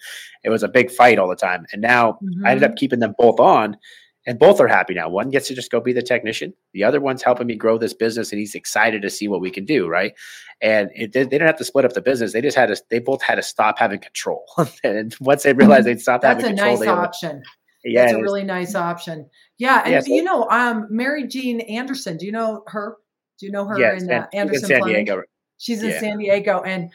[0.45, 2.47] it was a big fight all the time and now mm-hmm.
[2.47, 3.77] i ended up keeping them both on
[4.27, 5.09] and both are happy now.
[5.09, 6.55] One gets to just go be the technician.
[6.73, 9.51] The other one's helping me grow this business, and he's excited to see what we
[9.51, 9.89] can do.
[9.89, 10.15] Right,
[10.61, 12.33] and it, they didn't have to split up the business.
[12.33, 12.83] They just had to.
[12.91, 14.45] They both had to stop having control.
[14.85, 17.43] and once they realized they stopped stop That's having control, that's a nice option.
[17.85, 19.29] Yeah, That's a really nice option.
[19.59, 22.17] Yeah, and yeah, so, you know, um, Mary Jean Anderson.
[22.17, 22.97] Do you know her?
[23.41, 24.71] Do you know her yes, in uh, Anderson?
[24.71, 25.23] In San Diego.
[25.59, 26.01] She's in yeah.
[26.01, 26.91] San Diego, and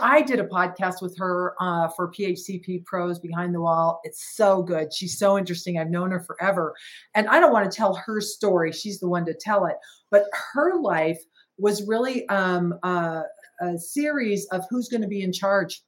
[0.00, 4.00] I, did a podcast with her uh, for PHCP Pros Behind the Wall.
[4.04, 4.92] It's so good.
[4.92, 5.78] She's so interesting.
[5.78, 6.74] I've known her forever.
[7.14, 8.72] And I don't want to tell her story.
[8.72, 9.76] She's the one to tell it.
[10.10, 11.20] But her life
[11.58, 13.22] was really um, uh,
[13.60, 15.82] a series of who's going to be in charge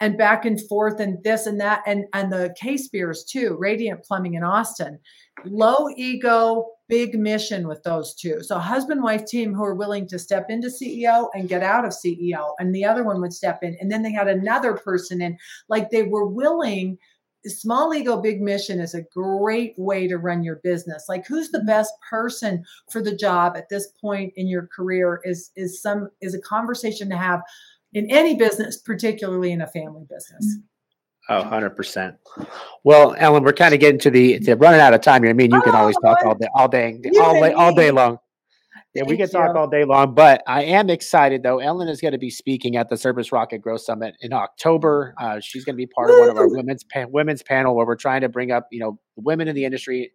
[0.00, 4.02] and back and forth and this and that and and the K Spears too, Radiant
[4.04, 4.98] Plumbing in Austin.
[5.44, 8.42] Low ego, big mission with those two.
[8.42, 11.92] So husband wife team who are willing to step into CEO and get out of
[11.92, 15.38] CEO, and the other one would step in, and then they had another person in.
[15.68, 16.98] Like they were willing.
[17.44, 21.06] Small ego, big mission is a great way to run your business.
[21.08, 25.50] Like who's the best person for the job at this point in your career is
[25.56, 27.40] is some is a conversation to have
[27.92, 30.58] in any business, particularly in a family business.
[31.28, 32.16] Oh, 100%.
[32.84, 35.30] Well, Ellen, we're kind of getting to the to running out of time here.
[35.30, 38.18] I mean, you can always talk all day, all day, all day, all day long.
[38.94, 41.60] Yeah, we can talk all day long, but I am excited though.
[41.60, 45.14] Ellen is going to be speaking at the Service Rocket Growth Summit in October.
[45.18, 47.86] Uh, she's going to be part of one of our women's pa- women's panel where
[47.86, 50.12] we're trying to bring up, you know, women in the industry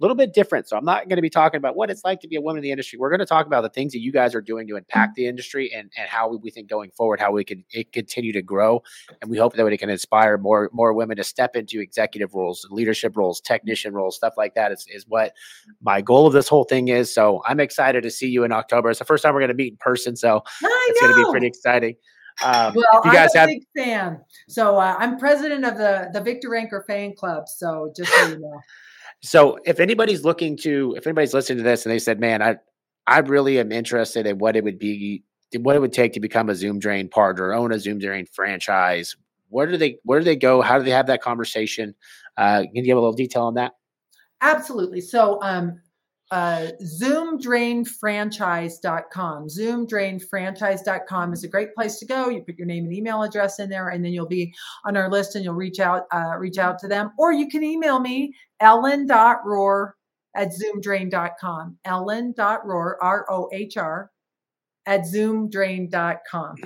[0.00, 0.68] little bit different.
[0.68, 2.58] So I'm not going to be talking about what it's like to be a woman
[2.58, 2.98] in the industry.
[2.98, 5.26] We're going to talk about the things that you guys are doing to impact the
[5.26, 8.42] industry and and how we, we think going forward how we can it continue to
[8.42, 8.82] grow.
[9.20, 12.66] And we hope that it can inspire more more women to step into executive roles,
[12.70, 15.34] leadership roles, technician roles, stuff like that is, is what
[15.82, 17.12] my goal of this whole thing is.
[17.12, 18.90] So I'm excited to see you in October.
[18.90, 21.30] It's the first time we're going to meet in person, so it's going to be
[21.30, 21.96] pretty exciting.
[22.42, 24.20] Um, Well, you guys I'm a have big fan.
[24.48, 27.48] So uh, I'm president of the the Victor Anchor fan club.
[27.48, 28.60] So just so you know.
[29.22, 32.56] So if anybody's looking to, if anybody's listening to this and they said, "Man, I,
[33.06, 35.22] I really am interested in what it would be,
[35.58, 39.14] what it would take to become a Zoom Drain partner, own a Zoom Drain franchise,"
[39.48, 40.62] where do they, where do they go?
[40.62, 41.94] How do they have that conversation?
[42.36, 43.72] Uh, can you give a little detail on that?
[44.40, 45.00] Absolutely.
[45.00, 45.80] So um
[46.30, 49.48] uh zoomdrainfranchise.com.
[49.48, 52.28] Zoomdrainfranchise.com is a great place to go.
[52.28, 54.54] You put your name and email address in there and then you'll be
[54.84, 57.64] on our list and you'll reach out uh, reach out to them or you can
[57.64, 59.92] email me ellen.rohr
[60.36, 61.78] at zoomdrain.com.
[61.84, 64.10] ellen.rohr R O H R
[64.86, 66.56] at zoomdrain.com.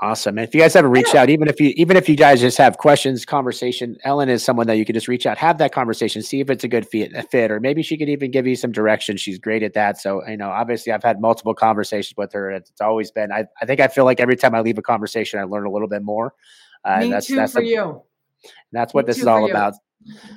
[0.00, 0.38] Awesome.
[0.38, 2.56] And if you guys haven't reached out, even if you even if you guys just
[2.58, 6.22] have questions, conversation, Ellen is someone that you can just reach out, have that conversation,
[6.22, 8.54] see if it's a good fit, a fit, or maybe she could even give you
[8.54, 9.16] some direction.
[9.16, 10.00] She's great at that.
[10.00, 12.48] So you know, obviously, I've had multiple conversations with her.
[12.50, 13.32] and It's always been.
[13.32, 15.70] I, I think I feel like every time I leave a conversation, I learn a
[15.70, 16.32] little bit more.
[16.84, 18.02] Uh, me that's too that's for the- you.
[18.70, 19.52] that's what Me this is all you.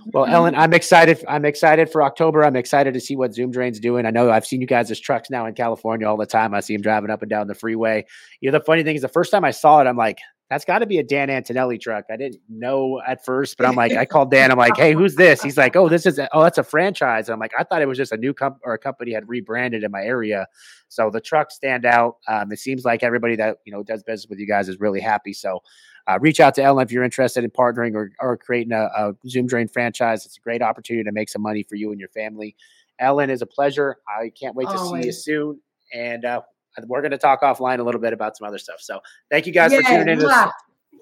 [0.08, 1.24] Well, Ellen, I'm excited.
[1.28, 2.44] I'm excited for October.
[2.44, 4.06] I'm excited to see what Zoom Drain's doing.
[4.06, 6.54] I know I've seen you guys trucks now in California all the time.
[6.54, 8.06] I see them driving up and down the freeway.
[8.42, 10.20] You know, the funny thing is, the first time I saw it, I'm like,
[10.52, 12.04] that's got to be a Dan Antonelli truck.
[12.12, 14.52] I didn't know at first, but I'm like, I called Dan.
[14.52, 15.42] I'm like, hey, who's this?
[15.42, 17.30] He's like, oh, this is, a, oh, that's a franchise.
[17.30, 19.86] I'm like, I thought it was just a new comp or a company had rebranded
[19.86, 20.48] in my area.
[20.90, 22.18] So the trucks stand out.
[22.28, 25.00] Um, it seems like everybody that you know does business with you guys is really
[25.00, 25.32] happy.
[25.32, 25.62] So
[26.08, 29.14] uh, reach out to Ellen if you're interested in partnering or, or creating a, a
[29.28, 30.26] Zoom Drain franchise.
[30.26, 32.56] It's a great opportunity to make some money for you and your family.
[33.00, 33.98] Ellen is a pleasure.
[34.08, 35.62] I can't wait to see you soon.
[35.94, 36.42] And uh,
[36.86, 38.80] we're going to talk offline a little bit about some other stuff.
[38.80, 39.00] So
[39.30, 40.52] thank you guys for tuning in.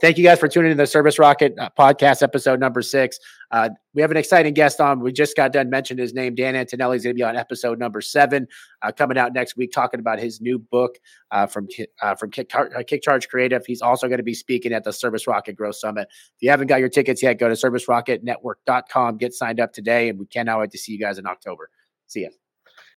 [0.02, 3.20] Thank you guys for tuning in to the Service Rocket uh, podcast episode number six.
[3.52, 5.02] Uh, we have an exciting guest on.
[5.02, 6.36] We just got done mentioning his name.
[6.36, 8.48] Dan Antonelli is going to be on episode number seven,
[8.82, 10.98] uh, coming out next week, talking about his new book
[11.32, 11.68] uh, from
[12.02, 13.66] uh, from Kick, uh, KickCharge Creative.
[13.66, 16.08] He's also going to be speaking at the Service Rocket Growth Summit.
[16.10, 20.18] If you haven't got your tickets yet, go to servicerocketnetwork.com, get signed up today, and
[20.18, 21.70] we cannot wait to see you guys in October.
[22.08, 22.30] See ya.